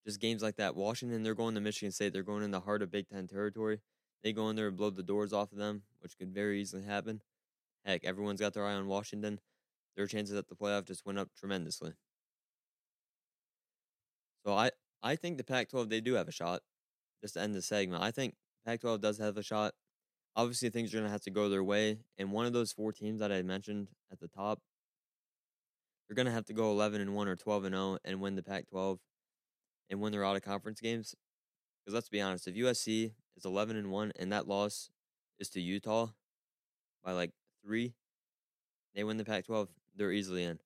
Just 0.05 0.19
games 0.19 0.41
like 0.41 0.55
that. 0.57 0.75
Washington, 0.75 1.23
they're 1.23 1.35
going 1.35 1.55
to 1.55 1.61
Michigan 1.61 1.91
State. 1.91 2.13
They're 2.13 2.23
going 2.23 2.43
in 2.43 2.51
the 2.51 2.59
heart 2.59 2.81
of 2.81 2.91
Big 2.91 3.07
Ten 3.07 3.27
territory. 3.27 3.81
They 4.23 4.33
go 4.33 4.49
in 4.49 4.55
there 4.55 4.67
and 4.67 4.77
blow 4.77 4.89
the 4.89 5.03
doors 5.03 5.33
off 5.33 5.51
of 5.51 5.57
them, 5.57 5.83
which 5.99 6.17
could 6.17 6.33
very 6.33 6.61
easily 6.61 6.83
happen. 6.83 7.21
Heck, 7.85 8.03
everyone's 8.03 8.39
got 8.39 8.53
their 8.53 8.65
eye 8.65 8.73
on 8.73 8.87
Washington. 8.87 9.39
Their 9.95 10.07
chances 10.07 10.35
at 10.35 10.47
the 10.47 10.55
playoff 10.55 10.85
just 10.85 11.05
went 11.05 11.19
up 11.19 11.29
tremendously. 11.35 11.93
So 14.45 14.53
I, 14.53 14.71
I 15.03 15.15
think 15.15 15.37
the 15.37 15.43
Pac 15.43 15.69
12, 15.69 15.89
they 15.89 16.01
do 16.01 16.13
have 16.13 16.27
a 16.27 16.31
shot. 16.31 16.61
Just 17.21 17.35
to 17.35 17.41
end 17.41 17.53
the 17.53 17.61
segment, 17.61 18.01
I 18.01 18.09
think 18.09 18.35
Pac 18.65 18.81
12 18.81 19.01
does 19.01 19.17
have 19.17 19.37
a 19.37 19.43
shot. 19.43 19.73
Obviously, 20.35 20.69
things 20.69 20.93
are 20.93 20.97
going 20.97 21.07
to 21.07 21.11
have 21.11 21.21
to 21.21 21.31
go 21.31 21.49
their 21.49 21.63
way. 21.63 21.99
And 22.17 22.31
one 22.31 22.45
of 22.45 22.53
those 22.53 22.71
four 22.71 22.91
teams 22.91 23.19
that 23.19 23.31
I 23.31 23.41
mentioned 23.41 23.87
at 24.11 24.19
the 24.19 24.27
top, 24.27 24.59
they're 26.07 26.15
going 26.15 26.27
to 26.27 26.31
have 26.31 26.45
to 26.45 26.53
go 26.53 26.71
11 26.71 27.01
and 27.01 27.15
1 27.15 27.27
or 27.27 27.35
12 27.35 27.65
and 27.65 27.75
0 27.75 27.97
and 28.05 28.21
win 28.21 28.35
the 28.35 28.43
Pac 28.43 28.67
12 28.67 28.99
and 29.89 29.99
win 29.99 30.11
their 30.11 30.23
out 30.23 30.35
of 30.35 30.41
conference 30.43 30.79
games. 30.79 31.15
Because 31.83 31.95
let's 31.95 32.09
be 32.09 32.21
honest, 32.21 32.47
if 32.47 32.55
USC 32.55 33.13
is 33.35 33.45
11 33.45 33.75
and 33.75 33.91
1 33.91 34.11
and 34.19 34.31
that 34.31 34.47
loss 34.47 34.89
is 35.39 35.49
to 35.49 35.61
Utah 35.61 36.07
by 37.03 37.11
like 37.11 37.31
three, 37.63 37.93
they 38.93 39.03
win 39.03 39.17
the 39.17 39.25
Pac 39.25 39.45
12, 39.45 39.69
they're 39.95 40.11
easily 40.11 40.43
in. 40.43 40.59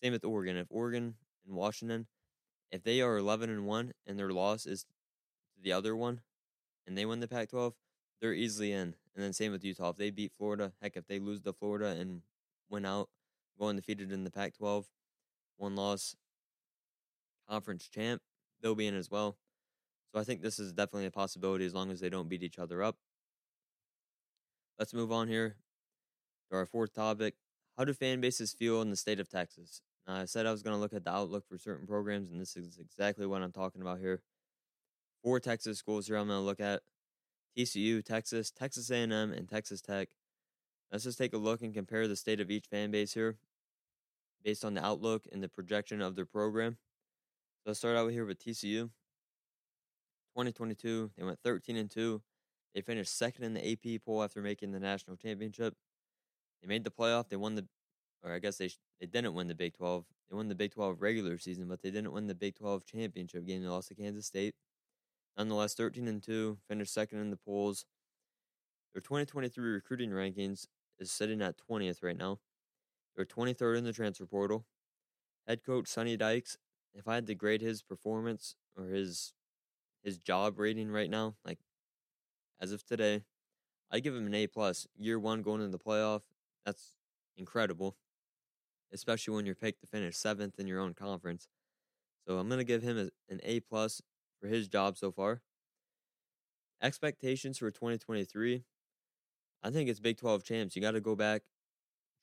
Same 0.00 0.12
with 0.12 0.24
Oregon. 0.24 0.56
If 0.56 0.68
Oregon 0.70 1.14
and 1.46 1.56
Washington, 1.56 2.06
if 2.70 2.82
they 2.84 3.00
are 3.00 3.16
11 3.16 3.50
and 3.50 3.66
1 3.66 3.92
and 4.06 4.18
their 4.18 4.30
loss 4.30 4.64
is 4.64 4.84
to 4.84 5.62
the 5.62 5.72
other 5.72 5.96
one 5.96 6.20
and 6.90 6.98
they 6.98 7.06
win 7.06 7.20
the 7.20 7.28
Pac 7.28 7.50
12, 7.50 7.72
they're 8.20 8.34
easily 8.34 8.72
in. 8.72 8.96
And 9.14 9.24
then 9.24 9.32
same 9.32 9.52
with 9.52 9.62
Utah. 9.62 9.90
If 9.90 9.96
they 9.96 10.10
beat 10.10 10.32
Florida, 10.36 10.72
heck, 10.82 10.96
if 10.96 11.06
they 11.06 11.20
lose 11.20 11.40
to 11.42 11.52
Florida 11.52 11.86
and 11.86 12.22
win 12.68 12.84
out, 12.84 13.08
go 13.56 13.68
undefeated 13.68 14.10
in 14.10 14.24
the 14.24 14.30
Pac 14.30 14.54
12, 14.54 14.86
one 15.56 15.76
loss, 15.76 16.16
conference 17.48 17.88
champ, 17.88 18.22
they'll 18.60 18.74
be 18.74 18.88
in 18.88 18.96
as 18.96 19.08
well. 19.08 19.36
So 20.12 20.18
I 20.18 20.24
think 20.24 20.42
this 20.42 20.58
is 20.58 20.72
definitely 20.72 21.06
a 21.06 21.12
possibility 21.12 21.64
as 21.64 21.74
long 21.74 21.92
as 21.92 22.00
they 22.00 22.10
don't 22.10 22.28
beat 22.28 22.42
each 22.42 22.58
other 22.58 22.82
up. 22.82 22.96
Let's 24.76 24.92
move 24.92 25.12
on 25.12 25.28
here 25.28 25.58
to 26.50 26.56
our 26.56 26.66
fourth 26.66 26.92
topic. 26.92 27.34
How 27.78 27.84
do 27.84 27.94
fan 27.94 28.20
bases 28.20 28.52
feel 28.52 28.82
in 28.82 28.90
the 28.90 28.96
state 28.96 29.20
of 29.20 29.28
Texas? 29.28 29.80
Now, 30.08 30.16
I 30.16 30.24
said 30.24 30.44
I 30.44 30.50
was 30.50 30.64
going 30.64 30.74
to 30.74 30.80
look 30.80 30.92
at 30.92 31.04
the 31.04 31.12
outlook 31.12 31.44
for 31.48 31.56
certain 31.56 31.86
programs, 31.86 32.32
and 32.32 32.40
this 32.40 32.56
is 32.56 32.78
exactly 32.80 33.26
what 33.26 33.42
I'm 33.42 33.52
talking 33.52 33.80
about 33.80 34.00
here. 34.00 34.22
Four 35.22 35.40
Texas 35.40 35.78
schools 35.78 36.06
here 36.06 36.16
I'm 36.16 36.28
going 36.28 36.38
to 36.38 36.44
look 36.44 36.60
at. 36.60 36.82
TCU, 37.56 38.04
Texas, 38.04 38.50
Texas 38.50 38.90
A&M, 38.90 39.12
and 39.12 39.48
Texas 39.48 39.80
Tech. 39.80 40.08
Let's 40.90 41.04
just 41.04 41.18
take 41.18 41.34
a 41.34 41.38
look 41.38 41.62
and 41.62 41.74
compare 41.74 42.08
the 42.08 42.16
state 42.16 42.40
of 42.40 42.50
each 42.50 42.66
fan 42.66 42.90
base 42.90 43.12
here 43.12 43.36
based 44.42 44.64
on 44.64 44.74
the 44.74 44.84
outlook 44.84 45.24
and 45.30 45.42
the 45.42 45.48
projection 45.48 46.00
of 46.00 46.16
their 46.16 46.24
program. 46.24 46.78
So 47.62 47.70
let's 47.70 47.78
start 47.78 47.96
out 47.96 48.08
here 48.08 48.24
with 48.24 48.42
TCU. 48.42 48.90
2022, 50.34 51.10
they 51.16 51.24
went 51.24 51.38
13 51.44 51.76
and 51.76 51.90
2. 51.90 52.22
They 52.74 52.80
finished 52.80 53.16
second 53.16 53.44
in 53.44 53.54
the 53.54 53.72
AP 53.72 54.02
poll 54.04 54.22
after 54.22 54.40
making 54.40 54.72
the 54.72 54.80
national 54.80 55.16
championship. 55.16 55.74
They 56.62 56.68
made 56.68 56.84
the 56.84 56.90
playoff. 56.90 57.28
They 57.28 57.36
won 57.36 57.56
the, 57.56 57.66
or 58.22 58.32
I 58.32 58.38
guess 58.38 58.56
they 58.58 58.70
they 59.00 59.06
didn't 59.06 59.34
win 59.34 59.48
the 59.48 59.54
Big 59.54 59.74
12. 59.74 60.04
They 60.30 60.36
won 60.36 60.48
the 60.48 60.54
Big 60.54 60.72
12 60.72 61.02
regular 61.02 61.38
season, 61.38 61.66
but 61.68 61.82
they 61.82 61.90
didn't 61.90 62.12
win 62.12 62.26
the 62.26 62.34
Big 62.34 62.54
12 62.54 62.84
championship 62.84 63.44
game. 63.44 63.62
They 63.62 63.68
lost 63.68 63.88
to 63.88 63.94
Kansas 63.94 64.26
State. 64.26 64.54
Nonetheless, 65.36 65.74
13 65.74 66.08
and 66.08 66.22
2, 66.22 66.58
finished 66.68 66.92
second 66.92 67.18
in 67.18 67.30
the 67.30 67.36
polls. 67.36 67.84
Their 68.92 69.00
2023 69.00 69.70
recruiting 69.70 70.10
rankings 70.10 70.66
is 70.98 71.10
sitting 71.10 71.40
at 71.40 71.56
20th 71.70 72.02
right 72.02 72.16
now. 72.16 72.38
They're 73.16 73.24
23rd 73.24 73.78
in 73.78 73.84
the 73.84 73.92
transfer 73.92 74.26
portal. 74.26 74.66
Head 75.46 75.64
coach 75.64 75.88
Sonny 75.88 76.16
Dykes, 76.16 76.58
if 76.94 77.08
I 77.08 77.14
had 77.14 77.26
to 77.28 77.34
grade 77.34 77.60
his 77.60 77.82
performance 77.82 78.54
or 78.76 78.86
his 78.86 79.32
his 80.02 80.18
job 80.18 80.58
rating 80.58 80.90
right 80.90 81.10
now, 81.10 81.34
like 81.44 81.58
as 82.60 82.72
of 82.72 82.84
today, 82.84 83.24
I 83.90 84.00
give 84.00 84.14
him 84.14 84.26
an 84.26 84.34
A 84.34 84.46
plus. 84.46 84.86
Year 84.96 85.18
one 85.18 85.42
going 85.42 85.60
into 85.60 85.76
the 85.76 85.82
playoff, 85.82 86.22
that's 86.64 86.94
incredible. 87.36 87.96
Especially 88.92 89.34
when 89.34 89.46
you're 89.46 89.54
picked 89.54 89.80
to 89.82 89.86
finish 89.86 90.16
seventh 90.16 90.58
in 90.58 90.66
your 90.66 90.80
own 90.80 90.94
conference. 90.94 91.48
So 92.26 92.38
I'm 92.38 92.48
gonna 92.48 92.64
give 92.64 92.82
him 92.82 93.10
an 93.28 93.40
A 93.42 93.60
plus 93.60 94.00
for 94.40 94.48
his 94.48 94.68
job 94.68 94.96
so 94.96 95.12
far. 95.12 95.42
Expectations 96.82 97.58
for 97.58 97.70
2023. 97.70 98.64
I 99.62 99.70
think 99.70 99.88
it's 99.90 100.00
Big 100.00 100.16
12 100.16 100.44
champs. 100.44 100.74
You 100.74 100.82
got 100.82 100.92
to 100.92 101.00
go 101.00 101.14
back, 101.14 101.42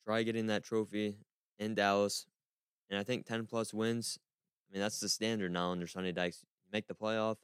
try 0.04 0.22
getting 0.24 0.48
that 0.48 0.64
trophy 0.64 1.18
in 1.58 1.74
Dallas, 1.74 2.26
and 2.90 2.98
I 2.98 3.04
think 3.04 3.26
10 3.26 3.46
plus 3.46 3.72
wins. 3.72 4.18
I 4.68 4.74
mean 4.74 4.82
that's 4.82 5.00
the 5.00 5.08
standard 5.08 5.52
now 5.52 5.70
under 5.70 5.86
Sonny 5.86 6.12
Dykes. 6.12 6.44
make 6.72 6.88
the 6.88 6.94
playoff. 6.94 7.36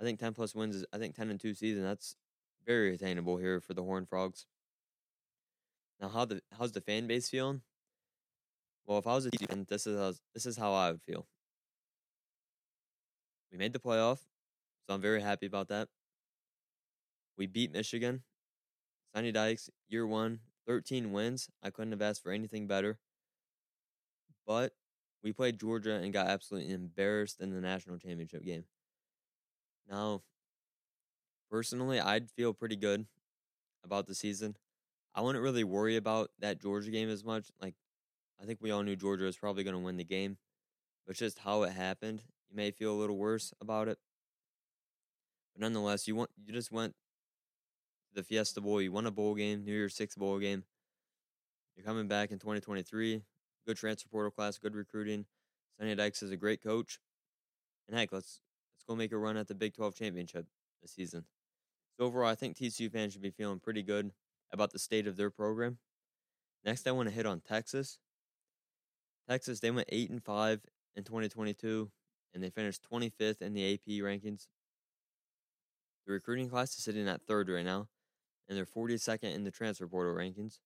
I 0.00 0.04
think 0.04 0.18
10 0.18 0.32
plus 0.32 0.54
wins 0.54 0.76
is 0.76 0.86
I 0.92 0.98
think 0.98 1.14
10 1.14 1.30
and 1.30 1.38
2 1.38 1.54
season. 1.54 1.82
That's 1.82 2.16
very 2.66 2.94
attainable 2.94 3.36
here 3.36 3.60
for 3.60 3.74
the 3.74 3.82
Horn 3.82 4.06
Frogs. 4.06 4.46
Now, 6.00 6.08
how 6.08 6.24
the 6.24 6.40
how's 6.58 6.72
the 6.72 6.80
fan 6.80 7.06
base 7.06 7.28
feeling? 7.28 7.60
Well, 8.86 8.98
if 8.98 9.06
I 9.06 9.14
was 9.14 9.26
a 9.26 9.30
fan, 9.30 9.66
this 9.68 9.86
is 9.86 9.98
how, 9.98 10.14
this 10.34 10.46
is 10.46 10.56
how 10.56 10.72
I 10.72 10.90
would 10.90 11.02
feel. 11.02 11.26
We 13.50 13.58
made 13.58 13.72
the 13.72 13.78
playoff, 13.78 14.18
so 14.86 14.94
I'm 14.94 15.00
very 15.00 15.20
happy 15.20 15.46
about 15.46 15.68
that. 15.68 15.88
We 17.36 17.46
beat 17.46 17.72
Michigan. 17.72 18.22
Sonny 19.14 19.32
Dykes, 19.32 19.70
year 19.88 20.06
one, 20.06 20.40
13 20.66 21.10
wins. 21.12 21.48
I 21.62 21.70
couldn't 21.70 21.92
have 21.92 22.02
asked 22.02 22.22
for 22.22 22.30
anything 22.30 22.66
better. 22.66 22.98
But 24.46 24.72
we 25.22 25.32
played 25.32 25.58
Georgia 25.58 25.94
and 25.94 26.12
got 26.12 26.28
absolutely 26.28 26.72
embarrassed 26.72 27.40
in 27.40 27.50
the 27.50 27.60
national 27.60 27.98
championship 27.98 28.44
game. 28.44 28.64
Now, 29.88 30.22
personally, 31.50 31.98
I'd 31.98 32.30
feel 32.30 32.54
pretty 32.54 32.76
good 32.76 33.06
about 33.84 34.06
the 34.06 34.14
season. 34.14 34.56
I 35.14 35.22
wouldn't 35.22 35.42
really 35.42 35.64
worry 35.64 35.96
about 35.96 36.30
that 36.38 36.60
Georgia 36.60 36.90
game 36.90 37.08
as 37.08 37.24
much. 37.24 37.50
Like, 37.60 37.74
I 38.40 38.44
think 38.44 38.60
we 38.62 38.70
all 38.70 38.82
knew 38.82 38.96
Georgia 38.96 39.24
was 39.24 39.36
probably 39.36 39.64
going 39.64 39.74
to 39.74 39.82
win 39.82 39.96
the 39.96 40.04
game, 40.04 40.38
but 41.06 41.16
just 41.16 41.40
how 41.40 41.64
it 41.64 41.72
happened, 41.72 42.22
you 42.50 42.56
may 42.56 42.70
feel 42.70 42.92
a 42.92 42.98
little 42.98 43.16
worse 43.16 43.52
about 43.60 43.88
it. 43.88 43.98
But 45.54 45.62
nonetheless, 45.62 46.08
you 46.08 46.16
want 46.16 46.30
you 46.44 46.52
just 46.52 46.72
went 46.72 46.94
to 48.08 48.14
the 48.14 48.22
Fiesta 48.22 48.60
Bowl. 48.60 48.82
You 48.82 48.92
won 48.92 49.06
a 49.06 49.10
bowl 49.10 49.34
game, 49.34 49.64
New 49.64 49.72
Year's 49.72 49.94
Six 49.94 50.16
bowl 50.16 50.38
game. 50.38 50.64
You're 51.76 51.86
coming 51.86 52.08
back 52.08 52.30
in 52.30 52.38
2023. 52.38 53.22
Good 53.66 53.76
transfer 53.76 54.08
portal 54.08 54.30
class, 54.30 54.58
good 54.58 54.74
recruiting. 54.74 55.26
Sonny 55.78 55.94
Dykes 55.94 56.22
is 56.22 56.30
a 56.30 56.36
great 56.36 56.62
coach. 56.62 56.98
And 57.88 57.96
heck, 57.96 58.12
let's 58.12 58.40
let's 58.74 58.84
go 58.86 58.96
make 58.96 59.12
a 59.12 59.18
run 59.18 59.36
at 59.36 59.48
the 59.48 59.54
Big 59.54 59.74
12 59.74 59.94
championship 59.94 60.46
this 60.82 60.92
season. 60.92 61.24
So 61.96 62.04
overall, 62.04 62.28
I 62.28 62.34
think 62.34 62.56
TCU 62.56 62.90
fans 62.90 63.12
should 63.12 63.22
be 63.22 63.30
feeling 63.30 63.60
pretty 63.60 63.82
good 63.82 64.12
about 64.52 64.72
the 64.72 64.78
state 64.78 65.06
of 65.06 65.16
their 65.16 65.30
program. 65.30 65.78
Next, 66.64 66.86
I 66.86 66.92
want 66.92 67.08
to 67.08 67.14
hit 67.14 67.26
on 67.26 67.40
Texas. 67.40 67.98
Texas, 69.28 69.60
they 69.60 69.70
went 69.70 69.88
eight 69.90 70.10
and 70.10 70.22
five 70.22 70.60
in 70.96 71.04
2022, 71.04 71.90
and 72.34 72.42
they 72.42 72.50
finished 72.50 72.82
25th 72.90 73.42
in 73.42 73.54
the 73.54 73.74
AP 73.74 74.02
rankings. 74.02 74.46
The 76.06 76.12
recruiting 76.12 76.48
class 76.48 76.76
is 76.76 76.84
sitting 76.84 77.08
at 77.08 77.22
third 77.22 77.48
right 77.48 77.64
now, 77.64 77.88
and 78.48 78.56
they're 78.56 78.66
42nd 78.66 79.34
in 79.34 79.44
the 79.44 79.50
transfer 79.50 79.86
portal 79.86 80.14
rankings. 80.14 80.58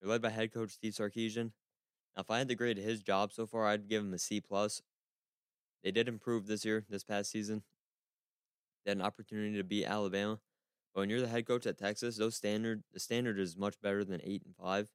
They're 0.00 0.10
led 0.10 0.22
by 0.22 0.30
head 0.30 0.52
coach 0.52 0.72
Steve 0.72 0.92
Sarkisian. 0.92 1.52
Now, 2.16 2.22
if 2.22 2.30
I 2.30 2.38
had 2.38 2.48
to 2.48 2.54
grade 2.54 2.76
his 2.78 3.02
job 3.02 3.32
so 3.32 3.46
far, 3.46 3.66
I'd 3.66 3.88
give 3.88 4.02
him 4.02 4.14
a 4.14 4.18
C 4.18 4.40
plus. 4.40 4.82
They 5.82 5.90
did 5.90 6.08
improve 6.08 6.46
this 6.46 6.64
year, 6.64 6.84
this 6.88 7.04
past 7.04 7.30
season. 7.30 7.62
They 8.84 8.90
had 8.90 8.98
an 8.98 9.04
opportunity 9.04 9.56
to 9.56 9.64
beat 9.64 9.86
Alabama, 9.86 10.40
but 10.94 11.00
when 11.00 11.10
you're 11.10 11.20
the 11.20 11.28
head 11.28 11.46
coach 11.46 11.66
at 11.66 11.78
Texas, 11.78 12.16
those 12.16 12.36
standard 12.36 12.82
the 12.92 13.00
standard 13.00 13.38
is 13.38 13.56
much 13.56 13.80
better 13.80 14.04
than 14.04 14.20
eight 14.24 14.42
and 14.44 14.54
five. 14.56 14.88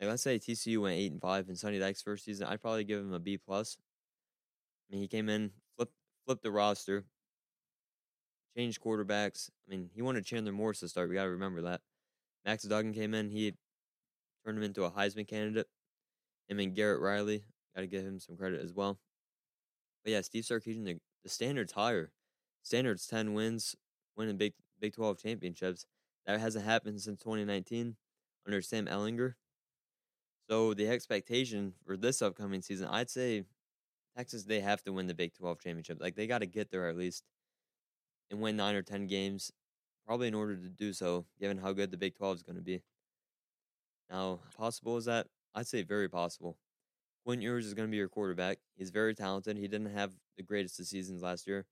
Like 0.00 0.10
let's 0.10 0.22
say 0.22 0.38
TCU 0.38 0.82
went 0.82 0.96
eight 0.96 1.12
and 1.12 1.20
five 1.20 1.48
in 1.48 1.56
Sonny 1.56 1.78
Dykes' 1.78 2.02
first 2.02 2.24
season, 2.24 2.46
I'd 2.46 2.60
probably 2.60 2.84
give 2.84 3.00
him 3.00 3.12
a 3.12 3.18
B 3.18 3.38
plus. 3.38 3.76
I 4.88 4.92
mean, 4.92 5.02
he 5.02 5.08
came 5.08 5.28
in, 5.28 5.50
flipped 5.76 5.94
flipped 6.26 6.42
the 6.42 6.50
roster, 6.50 7.04
changed 8.56 8.80
quarterbacks. 8.80 9.50
I 9.66 9.70
mean, 9.70 9.90
he 9.94 10.02
wanted 10.02 10.24
Chandler 10.24 10.52
Morris 10.52 10.80
to 10.80 10.88
start. 10.88 11.08
We 11.08 11.14
got 11.14 11.24
to 11.24 11.30
remember 11.30 11.62
that. 11.62 11.80
Max 12.44 12.64
Duggan 12.64 12.92
came 12.92 13.14
in. 13.14 13.30
He 13.30 13.54
turned 14.44 14.58
him 14.58 14.64
into 14.64 14.84
a 14.84 14.90
Heisman 14.90 15.26
candidate. 15.26 15.66
I 16.50 16.54
mean, 16.54 16.74
Garrett 16.74 17.00
Riley, 17.00 17.44
got 17.74 17.80
to 17.80 17.86
give 17.86 18.04
him 18.04 18.20
some 18.20 18.36
credit 18.36 18.62
as 18.62 18.72
well. 18.72 18.98
But 20.04 20.12
yeah, 20.12 20.20
Steve 20.20 20.44
Sarkisian, 20.44 20.84
the, 20.84 20.98
the 21.22 21.30
standard's 21.30 21.72
higher. 21.72 22.12
Standard's 22.62 23.06
10 23.06 23.34
wins, 23.34 23.74
winning 24.16 24.36
Big, 24.36 24.52
Big 24.78 24.94
12 24.94 25.18
championships. 25.18 25.86
That 26.26 26.40
hasn't 26.40 26.64
happened 26.64 27.00
since 27.00 27.20
2019 27.20 27.96
under 28.46 28.62
Sam 28.62 28.86
Ehlinger. 28.86 29.34
So 30.48 30.74
the 30.74 30.88
expectation 30.88 31.72
for 31.86 31.96
this 31.96 32.20
upcoming 32.20 32.62
season, 32.62 32.88
I'd 32.88 33.10
say 33.10 33.44
Texas, 34.16 34.44
they 34.44 34.60
have 34.60 34.82
to 34.84 34.92
win 34.92 35.06
the 35.06 35.14
Big 35.14 35.34
12 35.34 35.58
championship. 35.58 36.00
Like, 36.00 36.14
they 36.14 36.26
got 36.26 36.38
to 36.38 36.46
get 36.46 36.70
there 36.70 36.88
at 36.88 36.96
least 36.96 37.24
and 38.30 38.40
win 38.40 38.56
nine 38.56 38.74
or 38.74 38.82
10 38.82 39.06
games, 39.06 39.50
probably 40.06 40.28
in 40.28 40.34
order 40.34 40.56
to 40.56 40.68
do 40.68 40.92
so, 40.92 41.26
given 41.40 41.58
how 41.58 41.72
good 41.72 41.90
the 41.90 41.96
Big 41.96 42.14
12 42.14 42.36
is 42.36 42.42
going 42.42 42.56
to 42.56 42.62
be. 42.62 42.82
Now, 44.10 44.40
possible 44.56 44.96
is 44.96 45.06
that? 45.06 45.26
I'd 45.54 45.66
say 45.66 45.82
very 45.82 46.08
possible. 46.08 46.56
Quinn 47.24 47.40
Ewers 47.40 47.66
is 47.66 47.74
going 47.74 47.88
to 47.88 47.90
be 47.90 47.96
your 47.96 48.08
quarterback. 48.08 48.58
He's 48.76 48.90
very 48.90 49.14
talented. 49.14 49.56
He 49.56 49.66
didn't 49.66 49.94
have 49.94 50.12
the 50.36 50.42
greatest 50.42 50.78
of 50.78 50.86
seasons 50.86 51.22
last 51.22 51.46
year. 51.46 51.64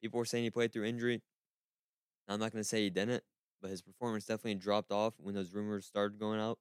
People 0.00 0.18
were 0.18 0.24
saying 0.24 0.44
he 0.44 0.50
played 0.50 0.72
through 0.72 0.84
injury. 0.84 1.20
Now, 2.26 2.34
I'm 2.34 2.40
not 2.40 2.52
going 2.52 2.62
to 2.62 2.68
say 2.68 2.84
he 2.84 2.90
didn't, 2.90 3.24
but 3.60 3.70
his 3.70 3.82
performance 3.82 4.26
definitely 4.26 4.54
dropped 4.54 4.92
off 4.92 5.14
when 5.18 5.34
those 5.34 5.52
rumors 5.52 5.86
started 5.86 6.20
going 6.20 6.38
out. 6.38 6.58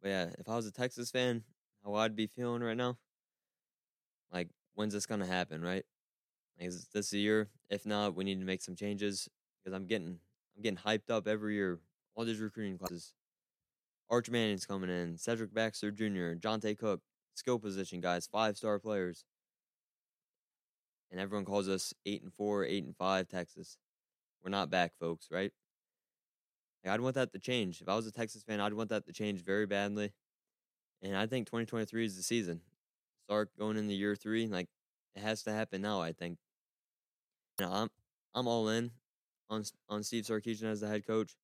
But 0.00 0.08
yeah, 0.08 0.26
if 0.38 0.48
I 0.48 0.54
was 0.54 0.66
a 0.66 0.72
Texas 0.72 1.10
fan, 1.10 1.42
how 1.86 1.94
I'd 1.94 2.16
be 2.16 2.26
feeling 2.26 2.62
right 2.62 2.76
now, 2.76 2.98
like, 4.32 4.48
when's 4.74 4.92
this 4.92 5.06
to 5.06 5.24
happen, 5.24 5.62
right? 5.62 5.84
Like, 6.58 6.68
is 6.68 6.88
this 6.92 7.12
a 7.12 7.18
year? 7.18 7.48
If 7.70 7.86
not, 7.86 8.16
we 8.16 8.24
need 8.24 8.40
to 8.40 8.46
make 8.46 8.62
some 8.62 8.74
changes 8.74 9.28
because 9.62 9.74
I'm 9.74 9.86
getting 9.86 10.18
I'm 10.56 10.62
getting 10.62 10.78
hyped 10.78 11.10
up 11.10 11.28
every 11.28 11.54
year. 11.54 11.78
All 12.14 12.24
these 12.24 12.40
recruiting 12.40 12.78
classes. 12.78 13.14
Arch 14.08 14.30
Manning's 14.30 14.64
coming 14.64 14.88
in, 14.88 15.18
Cedric 15.18 15.52
Baxter 15.52 15.90
Jr., 15.90 16.38
Johntay 16.38 16.78
Cook, 16.78 17.00
skill 17.34 17.58
position 17.58 18.00
guys, 18.00 18.26
five 18.26 18.56
star 18.56 18.78
players. 18.78 19.24
And 21.10 21.20
everyone 21.20 21.44
calls 21.44 21.68
us 21.68 21.92
eight 22.04 22.22
and 22.22 22.32
four, 22.32 22.64
eight 22.64 22.84
and 22.84 22.96
five, 22.96 23.28
Texas. 23.28 23.78
We're 24.42 24.50
not 24.50 24.70
back, 24.70 24.92
folks, 24.98 25.28
right? 25.30 25.52
Like, 26.84 26.94
I'd 26.94 27.00
want 27.00 27.14
that 27.16 27.32
to 27.32 27.38
change. 27.38 27.80
If 27.80 27.88
I 27.88 27.96
was 27.96 28.06
a 28.06 28.12
Texas 28.12 28.42
fan, 28.42 28.60
I'd 28.60 28.72
want 28.72 28.90
that 28.90 29.06
to 29.06 29.12
change 29.12 29.44
very 29.44 29.66
badly. 29.66 30.12
And 31.06 31.16
I 31.16 31.26
think 31.26 31.46
2023 31.46 32.04
is 32.04 32.16
the 32.16 32.22
season. 32.22 32.60
Start 33.24 33.50
going 33.58 33.76
into 33.76 33.94
year 33.94 34.16
three. 34.16 34.46
Like, 34.46 34.68
it 35.14 35.20
has 35.20 35.42
to 35.44 35.52
happen 35.52 35.82
now, 35.82 36.00
I 36.00 36.12
think. 36.12 36.38
You 37.58 37.66
know, 37.66 37.72
I'm 37.72 37.88
I'm 38.34 38.46
all 38.46 38.68
in 38.68 38.90
on 39.48 39.64
on 39.88 40.02
Steve 40.02 40.24
Sarkisian 40.24 40.64
as 40.64 40.80
the 40.80 40.88
head 40.88 41.06
coach. 41.06 41.34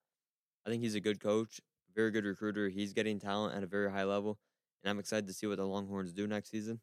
I 0.66 0.70
think 0.70 0.82
he's 0.82 0.94
a 0.94 1.00
good 1.00 1.20
coach 1.20 1.60
very 1.94 2.10
good 2.10 2.24
recruiter. 2.24 2.68
He's 2.68 2.92
getting 2.92 3.18
talent 3.18 3.54
at 3.54 3.62
a 3.62 3.66
very 3.66 3.90
high 3.90 4.04
level, 4.04 4.38
and 4.82 4.90
I'm 4.90 4.98
excited 4.98 5.26
to 5.26 5.32
see 5.32 5.46
what 5.46 5.58
the 5.58 5.66
Longhorns 5.66 6.12
do 6.12 6.26
next 6.26 6.50
season. 6.50 6.80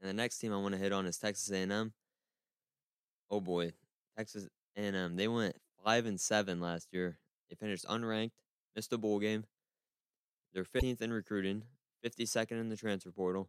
And 0.00 0.08
the 0.08 0.14
next 0.14 0.38
team 0.38 0.52
I 0.52 0.56
want 0.56 0.74
to 0.74 0.80
hit 0.80 0.92
on 0.92 1.06
is 1.06 1.18
Texas 1.18 1.50
A&M. 1.50 1.92
Oh 3.30 3.40
boy, 3.40 3.72
Texas 4.16 4.48
A&M. 4.76 5.16
They 5.16 5.28
went 5.28 5.56
five 5.84 6.06
and 6.06 6.20
seven 6.20 6.60
last 6.60 6.88
year. 6.92 7.18
They 7.48 7.56
finished 7.56 7.84
unranked, 7.86 8.32
missed 8.74 8.92
a 8.92 8.98
bowl 8.98 9.18
game. 9.18 9.44
They're 10.52 10.64
15th 10.64 11.00
in 11.00 11.12
recruiting, 11.12 11.62
52nd 12.04 12.52
in 12.52 12.68
the 12.68 12.76
transfer 12.76 13.12
portal. 13.12 13.48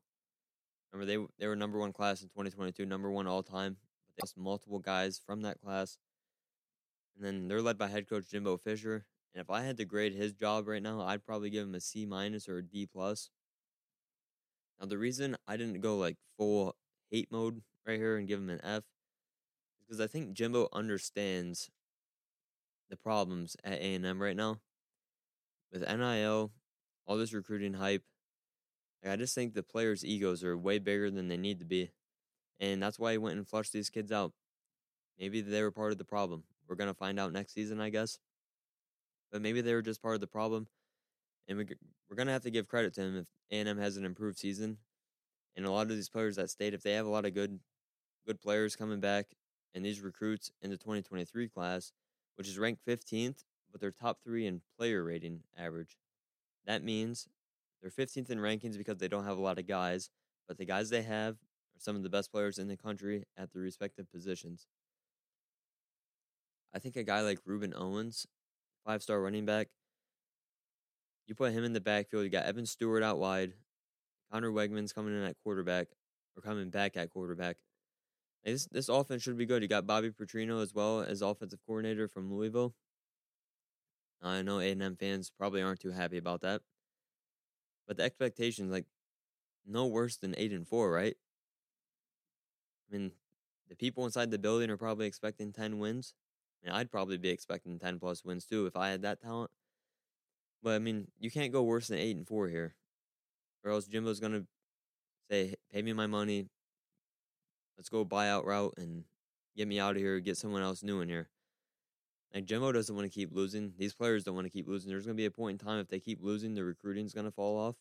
Remember, 0.91 1.11
they 1.11 1.25
they 1.39 1.47
were 1.47 1.55
number 1.55 1.79
one 1.79 1.93
class 1.93 2.21
in 2.21 2.27
2022, 2.29 2.85
number 2.85 3.09
one 3.09 3.27
all 3.27 3.43
time. 3.43 3.77
But 4.07 4.15
they 4.15 4.21
lost 4.25 4.37
multiple 4.37 4.79
guys 4.79 5.19
from 5.25 5.41
that 5.41 5.61
class. 5.61 5.97
And 7.15 7.25
then 7.25 7.47
they're 7.47 7.61
led 7.61 7.77
by 7.77 7.87
head 7.87 8.09
coach 8.09 8.29
Jimbo 8.29 8.57
Fisher. 8.57 9.05
And 9.33 9.41
if 9.41 9.49
I 9.49 9.61
had 9.61 9.77
to 9.77 9.85
grade 9.85 10.13
his 10.13 10.33
job 10.33 10.67
right 10.67 10.83
now, 10.83 11.01
I'd 11.01 11.25
probably 11.25 11.49
give 11.49 11.65
him 11.65 11.75
a 11.75 11.79
C 11.79 12.05
minus 12.05 12.49
or 12.49 12.57
a 12.57 12.63
D 12.63 12.85
plus. 12.85 13.29
Now 14.79 14.87
the 14.87 14.97
reason 14.97 15.37
I 15.47 15.57
didn't 15.57 15.81
go 15.81 15.97
like 15.97 16.17
full 16.37 16.75
hate 17.09 17.31
mode 17.31 17.61
right 17.85 17.97
here 17.97 18.17
and 18.17 18.27
give 18.27 18.39
him 18.39 18.49
an 18.49 18.61
F 18.63 18.83
is 18.83 19.85
because 19.87 20.01
I 20.01 20.07
think 20.07 20.33
Jimbo 20.33 20.67
understands 20.73 21.69
the 22.89 22.97
problems 22.97 23.55
at 23.63 23.79
A 23.79 23.95
and 23.95 24.05
M 24.05 24.21
right 24.21 24.35
now 24.35 24.59
with 25.71 25.87
NIL, 25.87 26.51
all 27.11 27.17
this 27.17 27.33
recruiting 27.33 27.73
hype. 27.73 28.03
Like 29.03 29.13
I 29.13 29.15
just 29.15 29.35
think 29.35 29.53
the 29.53 29.63
players' 29.63 30.05
egos 30.05 30.43
are 30.43 30.57
way 30.57 30.79
bigger 30.79 31.11
than 31.11 31.27
they 31.27 31.37
need 31.37 31.59
to 31.59 31.65
be, 31.65 31.91
and 32.59 32.81
that's 32.81 32.99
why 32.99 33.11
he 33.11 33.17
went 33.17 33.37
and 33.37 33.47
flushed 33.47 33.73
these 33.73 33.89
kids 33.89 34.11
out. 34.11 34.33
Maybe 35.19 35.41
they 35.41 35.61
were 35.61 35.71
part 35.71 35.91
of 35.91 35.97
the 35.97 36.05
problem. 36.05 36.43
We're 36.67 36.75
gonna 36.75 36.93
find 36.93 37.19
out 37.19 37.33
next 37.33 37.53
season, 37.53 37.81
I 37.81 37.89
guess 37.89 38.19
but 39.31 39.41
maybe 39.41 39.61
they 39.61 39.73
were 39.73 39.81
just 39.81 40.01
part 40.01 40.15
of 40.15 40.21
the 40.21 40.27
problem. 40.27 40.67
And 41.47 41.57
we, 41.57 41.65
we're 42.09 42.15
going 42.15 42.27
to 42.27 42.33
have 42.33 42.43
to 42.43 42.51
give 42.51 42.67
credit 42.67 42.93
to 42.95 43.01
him 43.01 43.17
if 43.17 43.25
A&M 43.49 43.77
has 43.77 43.97
an 43.97 44.05
improved 44.05 44.37
season. 44.37 44.77
And 45.55 45.65
a 45.65 45.71
lot 45.71 45.83
of 45.83 45.89
these 45.89 46.09
players 46.09 46.35
that 46.35 46.49
state, 46.49 46.73
if 46.73 46.83
they 46.83 46.93
have 46.93 47.05
a 47.05 47.09
lot 47.09 47.25
of 47.25 47.33
good 47.33 47.59
good 48.27 48.39
players 48.39 48.75
coming 48.75 48.99
back 48.99 49.25
and 49.73 49.83
these 49.83 49.99
recruits 49.99 50.51
in 50.61 50.69
the 50.69 50.77
2023 50.77 51.49
class, 51.49 51.91
which 52.35 52.47
is 52.47 52.59
ranked 52.59 52.85
15th, 52.85 53.43
but 53.71 53.81
they're 53.81 53.91
top 53.91 54.19
three 54.23 54.45
in 54.45 54.61
player 54.77 55.03
rating 55.03 55.41
average. 55.57 55.97
That 56.65 56.83
means 56.83 57.27
they're 57.81 57.91
15th 57.91 58.29
in 58.29 58.39
rankings 58.39 58.77
because 58.77 58.97
they 58.97 59.07
don't 59.07 59.25
have 59.25 59.37
a 59.37 59.41
lot 59.41 59.59
of 59.59 59.67
guys, 59.67 60.09
but 60.47 60.57
the 60.57 60.65
guys 60.65 60.89
they 60.89 61.01
have 61.01 61.35
are 61.35 61.79
some 61.79 61.95
of 61.95 62.03
the 62.03 62.09
best 62.09 62.31
players 62.31 62.59
in 62.59 62.67
the 62.67 62.77
country 62.77 63.23
at 63.37 63.51
their 63.51 63.61
respective 63.61 64.11
positions. 64.11 64.67
I 66.73 66.79
think 66.79 66.95
a 66.95 67.03
guy 67.03 67.21
like 67.21 67.43
Rueben 67.43 67.73
Owens 67.75 68.27
five 68.85 69.01
star 69.01 69.21
running 69.21 69.45
back. 69.45 69.67
You 71.27 71.35
put 71.35 71.53
him 71.53 71.63
in 71.63 71.73
the 71.73 71.81
backfield. 71.81 72.23
You 72.23 72.29
got 72.29 72.45
Evan 72.45 72.65
Stewart 72.65 73.03
out 73.03 73.19
wide. 73.19 73.53
Conner 74.31 74.51
Weigman's 74.51 74.93
coming 74.93 75.15
in 75.15 75.23
at 75.23 75.35
quarterback 75.43 75.87
or 76.35 76.41
coming 76.41 76.69
back 76.69 76.97
at 76.97 77.09
quarterback. 77.09 77.57
This 78.43 78.67
this 78.71 78.89
offense 78.89 79.21
should 79.23 79.37
be 79.37 79.45
good. 79.45 79.61
You 79.61 79.67
got 79.67 79.85
Bobby 79.85 80.09
Petrino 80.09 80.61
as 80.61 80.73
well 80.73 81.01
as 81.01 81.21
offensive 81.21 81.59
coordinator 81.65 82.07
from 82.07 82.31
Louisville. 82.31 82.73
I 84.23 84.41
know 84.41 84.59
A 84.59 84.71
and 84.71 84.81
M 84.81 84.95
fans 84.95 85.31
probably 85.35 85.61
aren't 85.61 85.79
too 85.79 85.91
happy 85.91 86.17
about 86.17 86.41
that, 86.41 86.61
but 87.87 87.97
the 87.97 88.03
expectations 88.03 88.71
like 88.71 88.85
no 89.65 89.87
worse 89.87 90.17
than 90.17 90.35
eight 90.37 90.51
and 90.51 90.67
four, 90.67 90.91
right? 90.91 91.15
I 92.89 92.95
mean, 92.95 93.11
the 93.69 93.75
people 93.75 94.05
inside 94.05 94.31
the 94.31 94.37
building 94.39 94.69
are 94.69 94.77
probably 94.77 95.07
expecting 95.07 95.51
ten 95.51 95.79
wins. 95.79 96.13
I 96.61 96.67
mean, 96.67 96.75
I'd 96.75 96.91
probably 96.91 97.17
be 97.17 97.29
expecting 97.29 97.79
10 97.79 97.99
plus 97.99 98.23
wins 98.23 98.45
too 98.45 98.65
if 98.65 98.75
I 98.75 98.89
had 98.89 99.01
that 99.01 99.21
talent. 99.21 99.51
But 100.61 100.75
I 100.75 100.79
mean, 100.79 101.07
you 101.19 101.31
can't 101.31 101.51
go 101.51 101.63
worse 101.63 101.87
than 101.87 101.97
8 101.97 102.17
and 102.17 102.27
4 102.27 102.49
here. 102.49 102.75
Or 103.63 103.71
else 103.71 103.87
Jimbo's 103.87 104.19
going 104.19 104.33
to 104.33 104.45
say, 105.29 105.55
pay 105.71 105.81
me 105.81 105.93
my 105.93 106.07
money. 106.07 106.47
Let's 107.77 107.89
go 107.89 108.05
buyout 108.05 108.45
route 108.45 108.75
and 108.77 109.05
get 109.57 109.67
me 109.67 109.79
out 109.79 109.95
of 109.95 110.01
here, 110.01 110.19
get 110.19 110.37
someone 110.37 110.61
else 110.61 110.83
new 110.83 111.01
in 111.01 111.09
here. 111.09 111.29
Like 112.33 112.45
Jimbo 112.45 112.71
doesn't 112.71 112.95
want 112.95 113.11
to 113.11 113.13
keep 113.13 113.33
losing. 113.33 113.73
These 113.77 113.93
players 113.93 114.23
don't 114.23 114.35
want 114.35 114.45
to 114.45 114.51
keep 114.51 114.67
losing. 114.67 114.89
There's 114.89 115.05
going 115.05 115.17
to 115.17 115.21
be 115.21 115.25
a 115.25 115.31
point 115.31 115.61
in 115.61 115.67
time 115.67 115.79
if 115.79 115.89
they 115.89 115.99
keep 115.99 116.19
losing, 116.21 116.53
the 116.53 116.63
recruiting's 116.63 117.13
going 117.13 117.25
to 117.25 117.31
fall 117.31 117.59
off, 117.59 117.75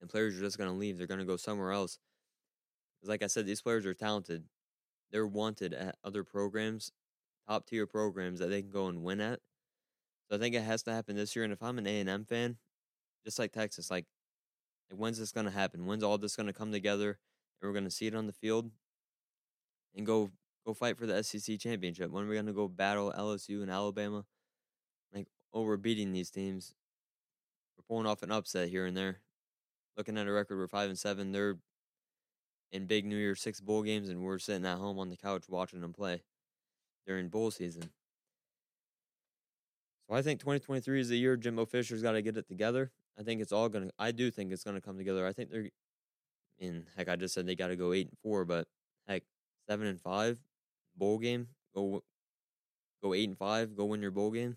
and 0.00 0.08
players 0.08 0.36
are 0.36 0.40
just 0.40 0.56
going 0.56 0.70
to 0.70 0.76
leave. 0.76 0.96
They're 0.96 1.06
going 1.06 1.20
to 1.20 1.26
go 1.26 1.36
somewhere 1.36 1.72
else. 1.72 1.98
Like 3.02 3.22
I 3.22 3.26
said, 3.26 3.44
these 3.44 3.60
players 3.60 3.84
are 3.84 3.92
talented. 3.92 4.44
They're 5.12 5.26
wanted 5.26 5.74
at 5.74 5.96
other 6.02 6.24
programs, 6.24 6.90
top 7.46 7.66
tier 7.66 7.86
programs 7.86 8.40
that 8.40 8.48
they 8.48 8.62
can 8.62 8.70
go 8.70 8.86
and 8.86 9.04
win 9.04 9.20
at. 9.20 9.40
So 10.28 10.36
I 10.36 10.38
think 10.38 10.54
it 10.54 10.62
has 10.62 10.82
to 10.84 10.92
happen 10.92 11.16
this 11.16 11.36
year. 11.36 11.44
And 11.44 11.52
if 11.52 11.62
I'm 11.62 11.76
an 11.76 11.86
A 11.86 12.00
and 12.00 12.08
M 12.08 12.24
fan, 12.24 12.56
just 13.24 13.38
like 13.38 13.52
Texas, 13.52 13.90
like, 13.90 14.06
like 14.90 14.98
when's 14.98 15.18
this 15.18 15.32
gonna 15.32 15.50
happen? 15.50 15.86
When's 15.86 16.02
all 16.02 16.16
this 16.16 16.36
gonna 16.36 16.54
come 16.54 16.72
together 16.72 17.18
and 17.60 17.68
we're 17.68 17.74
gonna 17.74 17.90
see 17.90 18.06
it 18.06 18.14
on 18.14 18.26
the 18.26 18.32
field 18.32 18.70
and 19.94 20.06
go 20.06 20.30
go 20.64 20.74
fight 20.74 20.98
for 20.98 21.06
the 21.06 21.22
SEC 21.22 21.58
championship? 21.58 22.10
When 22.10 22.24
are 22.24 22.28
we 22.28 22.36
gonna 22.36 22.52
go 22.52 22.68
battle 22.68 23.12
LSU 23.16 23.62
and 23.62 23.70
Alabama? 23.70 24.24
Like, 25.12 25.28
oh, 25.52 25.62
we're 25.62 25.76
beating 25.76 26.12
these 26.12 26.30
teams. 26.30 26.74
We're 27.76 27.84
pulling 27.88 28.06
off 28.06 28.22
an 28.22 28.30
upset 28.32 28.68
here 28.68 28.86
and 28.86 28.96
there. 28.96 29.20
Looking 29.96 30.18
at 30.18 30.26
a 30.26 30.32
record, 30.32 30.58
we're 30.58 30.68
five 30.68 30.88
and 30.88 30.98
seven. 30.98 31.32
They're 31.32 31.58
in 32.72 32.86
big 32.86 33.06
New 33.06 33.16
Year 33.16 33.34
Six 33.34 33.60
bowl 33.60 33.82
games, 33.82 34.08
and 34.08 34.22
we're 34.22 34.38
sitting 34.38 34.66
at 34.66 34.78
home 34.78 34.98
on 34.98 35.08
the 35.08 35.16
couch 35.16 35.44
watching 35.48 35.80
them 35.80 35.92
play 35.92 36.22
during 37.06 37.28
bowl 37.28 37.50
season. 37.50 37.90
So 40.08 40.14
I 40.14 40.22
think 40.22 40.40
2023 40.40 41.00
is 41.00 41.08
the 41.08 41.16
year 41.16 41.36
Jimbo 41.36 41.66
Fisher's 41.66 42.02
got 42.02 42.12
to 42.12 42.22
get 42.22 42.36
it 42.36 42.48
together. 42.48 42.90
I 43.18 43.22
think 43.22 43.40
it's 43.40 43.52
all 43.52 43.68
gonna. 43.68 43.90
I 43.98 44.10
do 44.10 44.30
think 44.30 44.52
it's 44.52 44.64
gonna 44.64 44.80
come 44.80 44.98
together. 44.98 45.26
I 45.26 45.32
think 45.32 45.50
they're. 45.50 45.68
In 46.58 46.86
heck, 46.96 47.08
I 47.08 47.16
just 47.16 47.34
said 47.34 47.46
they 47.46 47.56
got 47.56 47.68
to 47.68 47.76
go 47.76 47.92
eight 47.92 48.08
and 48.08 48.18
four, 48.22 48.44
but 48.44 48.68
heck, 49.08 49.24
seven 49.68 49.88
and 49.88 50.00
five, 50.00 50.38
bowl 50.96 51.18
game. 51.18 51.48
Go, 51.74 52.02
go 53.02 53.14
eight 53.14 53.28
and 53.28 53.38
five. 53.38 53.76
Go 53.76 53.86
win 53.86 54.02
your 54.02 54.10
bowl 54.10 54.30
game. 54.30 54.56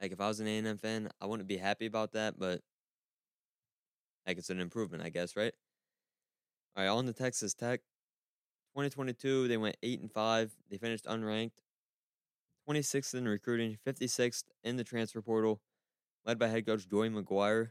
Like 0.00 0.12
if 0.12 0.20
I 0.20 0.28
was 0.28 0.40
an 0.40 0.46
A 0.46 0.58
and 0.58 0.66
M 0.66 0.78
fan, 0.78 1.08
I 1.20 1.26
wouldn't 1.26 1.48
be 1.48 1.56
happy 1.56 1.86
about 1.86 2.12
that, 2.12 2.38
but 2.38 2.60
like 4.26 4.38
it's 4.38 4.50
an 4.50 4.60
improvement, 4.60 5.02
I 5.02 5.08
guess, 5.08 5.36
right? 5.36 5.52
All 6.76 6.84
right, 6.84 6.90
on 6.90 7.06
to 7.06 7.12
Texas 7.12 7.54
Tech. 7.54 7.80
2022, 8.72 9.46
they 9.46 9.56
went 9.56 9.76
eight 9.82 10.00
and 10.00 10.10
five. 10.10 10.52
They 10.70 10.78
finished 10.78 11.04
unranked. 11.04 11.52
26th 12.68 13.14
in 13.14 13.28
recruiting, 13.28 13.78
56th 13.86 14.44
in 14.64 14.76
the 14.76 14.84
transfer 14.84 15.20
portal, 15.20 15.60
led 16.24 16.38
by 16.38 16.48
head 16.48 16.66
coach 16.66 16.88
Joey 16.88 17.10
McGuire. 17.10 17.70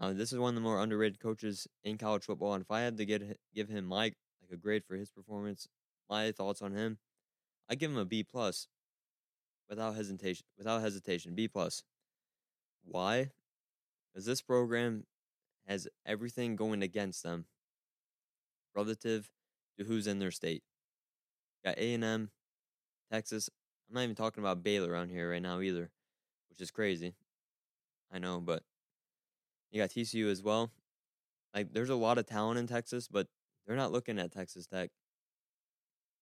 Uh, 0.00 0.12
this 0.12 0.32
is 0.32 0.38
one 0.38 0.50
of 0.50 0.54
the 0.54 0.60
more 0.60 0.80
underrated 0.80 1.20
coaches 1.20 1.66
in 1.84 1.98
college 1.98 2.24
football, 2.24 2.54
and 2.54 2.62
if 2.62 2.70
I 2.70 2.80
had 2.80 2.96
to 2.96 3.04
get 3.04 3.38
give 3.54 3.68
him 3.68 3.84
my 3.84 4.04
like 4.04 4.52
a 4.52 4.56
grade 4.56 4.84
for 4.84 4.96
his 4.96 5.10
performance, 5.10 5.68
my 6.08 6.32
thoughts 6.32 6.62
on 6.62 6.72
him, 6.72 6.98
I 7.68 7.74
give 7.74 7.90
him 7.90 7.98
a 7.98 8.04
B 8.04 8.22
plus, 8.22 8.68
without 9.68 9.94
hesitation. 9.94 10.46
Without 10.56 10.80
hesitation, 10.80 11.34
B 11.34 11.48
plus. 11.48 11.82
Why? 12.84 13.30
Because 14.12 14.24
this 14.24 14.40
program 14.40 15.04
has 15.66 15.86
everything 16.06 16.56
going 16.56 16.82
against 16.82 17.22
them 17.22 17.44
relative 18.74 19.30
to 19.78 19.84
who's 19.84 20.06
in 20.06 20.18
their 20.18 20.30
state. 20.30 20.62
You 21.62 21.70
got 21.70 21.78
A 21.78 21.94
and 21.94 22.04
M, 22.04 22.30
Texas. 23.12 23.50
I'm 23.88 23.94
not 23.94 24.02
even 24.04 24.14
talking 24.14 24.42
about 24.42 24.62
Baylor 24.62 24.90
around 24.90 25.10
here 25.10 25.30
right 25.30 25.42
now 25.42 25.60
either, 25.60 25.90
which 26.48 26.60
is 26.60 26.70
crazy. 26.70 27.14
I 28.12 28.18
know, 28.18 28.40
but 28.40 28.62
you 29.70 29.80
got 29.82 29.90
TCU 29.90 30.30
as 30.30 30.42
well. 30.42 30.70
Like, 31.54 31.72
there's 31.72 31.90
a 31.90 31.94
lot 31.94 32.18
of 32.18 32.26
talent 32.26 32.58
in 32.58 32.66
Texas, 32.66 33.08
but 33.08 33.26
they're 33.66 33.76
not 33.76 33.92
looking 33.92 34.18
at 34.18 34.32
Texas 34.32 34.66
Tech 34.66 34.90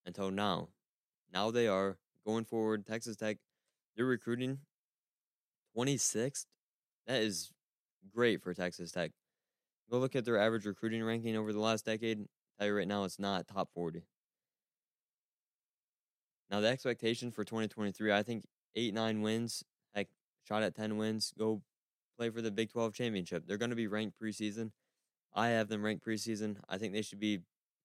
until 0.06 0.30
now. 0.30 0.68
Now 1.32 1.50
they 1.50 1.66
are 1.66 1.98
going 2.24 2.44
forward. 2.44 2.86
Texas 2.86 3.16
Tech, 3.16 3.38
they're 3.96 4.06
recruiting 4.06 4.58
26th. 5.76 6.46
That 7.06 7.22
is 7.22 7.50
great 8.14 8.42
for 8.42 8.54
Texas 8.54 8.92
Tech. 8.92 9.12
Go 9.90 9.98
look 9.98 10.16
at 10.16 10.24
their 10.24 10.38
average 10.38 10.64
recruiting 10.66 11.04
ranking 11.04 11.36
over 11.36 11.52
the 11.52 11.60
last 11.60 11.84
decade. 11.84 12.18
I'll 12.20 12.26
tell 12.58 12.66
you 12.68 12.76
right 12.76 12.88
now, 12.88 13.04
it's 13.04 13.18
not 13.18 13.46
top 13.46 13.70
40. 13.74 14.02
Now, 16.50 16.60
the 16.60 16.68
expectation 16.68 17.30
for 17.30 17.44
2023, 17.44 18.12
I 18.12 18.22
think 18.22 18.44
eight, 18.74 18.94
nine 18.94 19.20
wins, 19.20 19.64
heck, 19.94 20.08
shot 20.46 20.62
at 20.62 20.74
10 20.74 20.96
wins, 20.96 21.32
go 21.36 21.62
play 22.16 22.30
for 22.30 22.40
the 22.40 22.50
Big 22.50 22.70
12 22.70 22.94
championship. 22.94 23.44
They're 23.46 23.58
going 23.58 23.70
to 23.70 23.76
be 23.76 23.88
ranked 23.88 24.20
preseason. 24.20 24.70
I 25.34 25.48
have 25.48 25.68
them 25.68 25.84
ranked 25.84 26.04
preseason. 26.04 26.56
I 26.68 26.78
think 26.78 26.92
they 26.92 27.02
should 27.02 27.20
be 27.20 27.40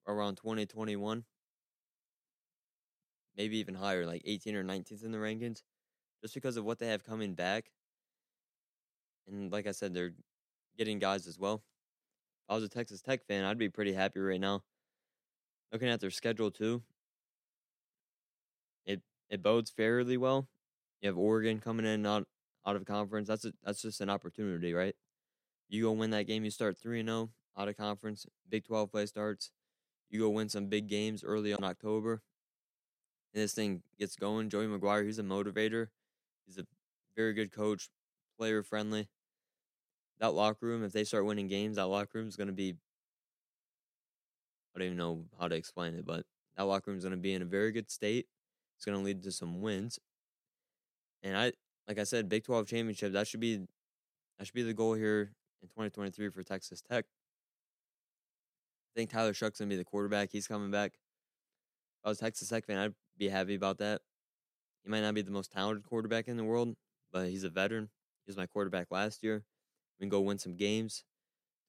around 0.08 0.36
2021, 0.36 1.24
maybe 3.38 3.58
even 3.58 3.76
higher, 3.76 4.06
like 4.06 4.22
18 4.26 4.56
or 4.56 4.64
19th 4.64 5.04
in 5.04 5.12
the 5.12 5.18
rankings, 5.18 5.62
just 6.22 6.34
because 6.34 6.58
of 6.58 6.66
what 6.66 6.80
they 6.80 6.88
have 6.88 7.04
coming 7.04 7.34
back. 7.34 7.72
And 9.28 9.52
like 9.52 9.68
I 9.68 9.72
said, 9.72 9.94
they're 9.94 10.14
getting 10.78 11.00
guys 11.00 11.28
as 11.28 11.40
well. 11.40 11.56
If 11.56 12.52
I 12.52 12.56
was 12.56 12.64
a 12.64 12.70
Texas 12.70 13.02
Tech 13.02 13.26
fan, 13.26 13.46
I'd 13.46 13.58
be 13.58 13.70
pretty 13.70 13.94
happy 13.94 14.20
right 14.20 14.40
now. 14.40 14.64
Looking 15.72 15.90
at 15.90 16.02
their 16.02 16.12
schedule 16.12 16.52
too, 16.52 16.82
it 18.86 19.02
it 19.30 19.42
bodes 19.42 19.70
fairly 19.70 20.18
well. 20.18 20.50
You 21.02 21.08
have 21.08 21.18
Oregon 21.18 21.60
coming 21.60 21.86
in 21.86 22.06
out 22.06 22.28
out 22.66 22.76
of 22.76 22.86
conference. 22.86 23.28
That's 23.28 23.46
a, 23.46 23.54
that's 23.64 23.82
just 23.82 24.02
an 24.02 24.10
opportunity, 24.10 24.74
right? 24.74 24.96
You 25.70 25.84
go 25.84 25.92
win 25.94 26.10
that 26.10 26.28
game, 26.28 26.44
you 26.44 26.52
start 26.52 26.78
three 26.78 27.00
and 27.00 27.08
zero 27.08 27.30
oh, 27.56 27.62
out 27.62 27.70
of 27.70 27.78
conference. 27.78 28.26
Big 28.50 28.66
Twelve 28.66 28.92
play 28.92 29.06
starts. 29.06 29.52
You 30.10 30.20
go 30.20 30.30
win 30.30 30.50
some 30.50 30.66
big 30.66 30.88
games 30.88 31.24
early 31.24 31.54
on 31.54 31.64
October, 31.64 32.22
and 33.34 33.44
this 33.44 33.54
thing 33.54 33.82
gets 33.98 34.16
going. 34.16 34.50
Joey 34.50 34.68
McGuire, 34.68 35.06
he's 35.06 35.20
a 35.20 35.24
motivator. 35.24 35.88
He's 36.46 36.58
a 36.58 36.66
very 37.16 37.34
good 37.34 37.52
coach, 37.52 37.90
player 38.38 38.64
friendly. 38.64 39.08
That 40.20 40.34
locker 40.34 40.66
room, 40.66 40.84
if 40.84 40.92
they 40.92 41.04
start 41.04 41.26
winning 41.26 41.48
games, 41.48 41.78
that 41.78 41.88
locker 41.88 42.20
room 42.20 42.28
is 42.28 42.36
going 42.36 42.48
to 42.48 42.54
be. 42.54 42.76
I 44.76 44.80
don't 44.80 44.86
even 44.86 44.98
know 44.98 45.26
how 45.40 45.48
to 45.48 45.56
explain 45.56 45.96
it, 45.96 46.06
but 46.06 46.26
that 46.56 46.64
locker 46.64 46.92
room 46.92 46.98
is 46.98 47.04
going 47.04 47.16
to 47.16 47.18
be 47.18 47.34
in 47.34 47.42
a 47.42 47.46
very 47.46 47.72
good 47.72 47.90
state. 47.90 48.28
It's 48.78 48.86
going 48.86 48.98
to 48.98 49.04
lead 49.04 49.24
to 49.24 49.32
some 49.32 49.62
wins. 49.62 50.00
And 51.24 51.38
I, 51.38 51.54
like 51.88 52.00
I 52.00 52.04
said, 52.04 52.30
Big 52.30 52.44
12 52.44 52.68
championship, 52.68 53.14
that 53.14 53.28
should 53.28 53.40
be 53.40 53.62
that 54.38 54.46
should 54.46 54.56
be 54.56 54.64
the 54.64 54.74
goal 54.74 54.94
here 54.96 55.34
in 55.62 55.68
2023 55.68 56.30
for 56.30 56.44
Texas 56.44 56.82
Tech. 56.82 57.06
I 57.06 59.00
think 59.00 59.12
Tyler 59.12 59.34
Shough's 59.34 59.60
gonna 59.60 59.70
be 59.70 59.76
the 59.76 59.86
quarterback. 59.86 60.32
He's 60.32 60.48
coming 60.48 60.72
back. 60.72 60.94
If 60.94 62.06
I 62.06 62.10
was 62.10 62.18
Texas 62.18 62.50
Tech 62.50 62.66
fan, 62.66 62.78
I'd 62.78 62.94
be 63.22 63.30
happy 63.30 63.54
about 63.54 63.78
that. 63.78 64.02
He 64.84 64.90
might 64.90 65.02
not 65.02 65.14
be 65.14 65.22
the 65.22 65.30
most 65.30 65.52
talented 65.52 65.86
quarterback 65.88 66.28
in 66.28 66.38
the 66.38 66.44
world, 66.44 66.76
but 67.14 67.28
he's 67.28 67.44
a 67.44 67.52
veteran. 67.52 67.90
He 68.26 68.32
was 68.32 68.36
my 68.36 68.48
quarterback 68.48 68.88
last 68.90 69.22
year. 69.22 69.44
We 70.00 70.06
can 70.06 70.10
go 70.10 70.22
win 70.22 70.40
some 70.40 70.56
games. 70.56 71.04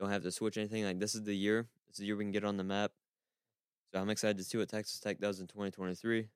Don't 0.01 0.09
have 0.09 0.23
to 0.23 0.33
switch 0.33 0.57
anything. 0.57 0.83
Like 0.85 0.99
this 0.99 1.15
is 1.15 1.25
the 1.25 1.35
year. 1.35 1.69
This 1.87 1.97
is 1.97 1.99
the 1.99 2.07
year 2.07 2.17
we 2.17 2.25
can 2.25 2.33
get 2.33 2.45
on 2.45 2.57
the 2.57 2.65
map. 2.65 2.93
So 3.93 4.01
I'm 4.01 4.09
excited 4.09 4.39
to 4.39 4.45
see 4.45 4.57
what 4.57 4.71
Texas 4.71 4.99
Tech 4.99 5.21
does 5.21 5.41
in 5.41 5.47
2023. 5.47 6.29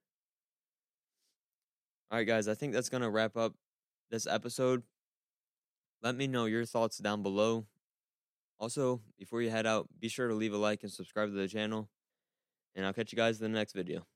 All 2.11 2.19
right, 2.19 2.27
guys, 2.27 2.47
I 2.47 2.55
think 2.55 2.75
that's 2.75 2.91
going 2.91 3.03
to 3.03 3.11
wrap 3.11 3.39
up 3.39 3.55
this 4.11 4.27
episode. 4.27 4.83
Let 6.03 6.15
me 6.15 6.27
know 6.27 6.45
your 6.45 6.67
thoughts 6.67 6.99
down 6.99 7.23
below. 7.23 7.65
Also, 8.61 9.01
before 9.19 9.41
you 9.41 9.49
head 9.49 9.67
out, 9.67 9.89
be 9.99 10.09
sure 10.09 10.29
to 10.29 10.35
leave 10.35 10.53
a 10.53 10.59
like 10.59 10.83
and 10.83 10.93
subscribe 10.93 11.31
to 11.31 11.35
the 11.35 11.49
channel. 11.49 11.89
And 12.75 12.85
I'll 12.85 12.93
catch 12.93 13.13
you 13.13 13.17
guys 13.17 13.41
in 13.41 13.51
the 13.51 13.59
next 13.59 13.73
video. 13.73 14.07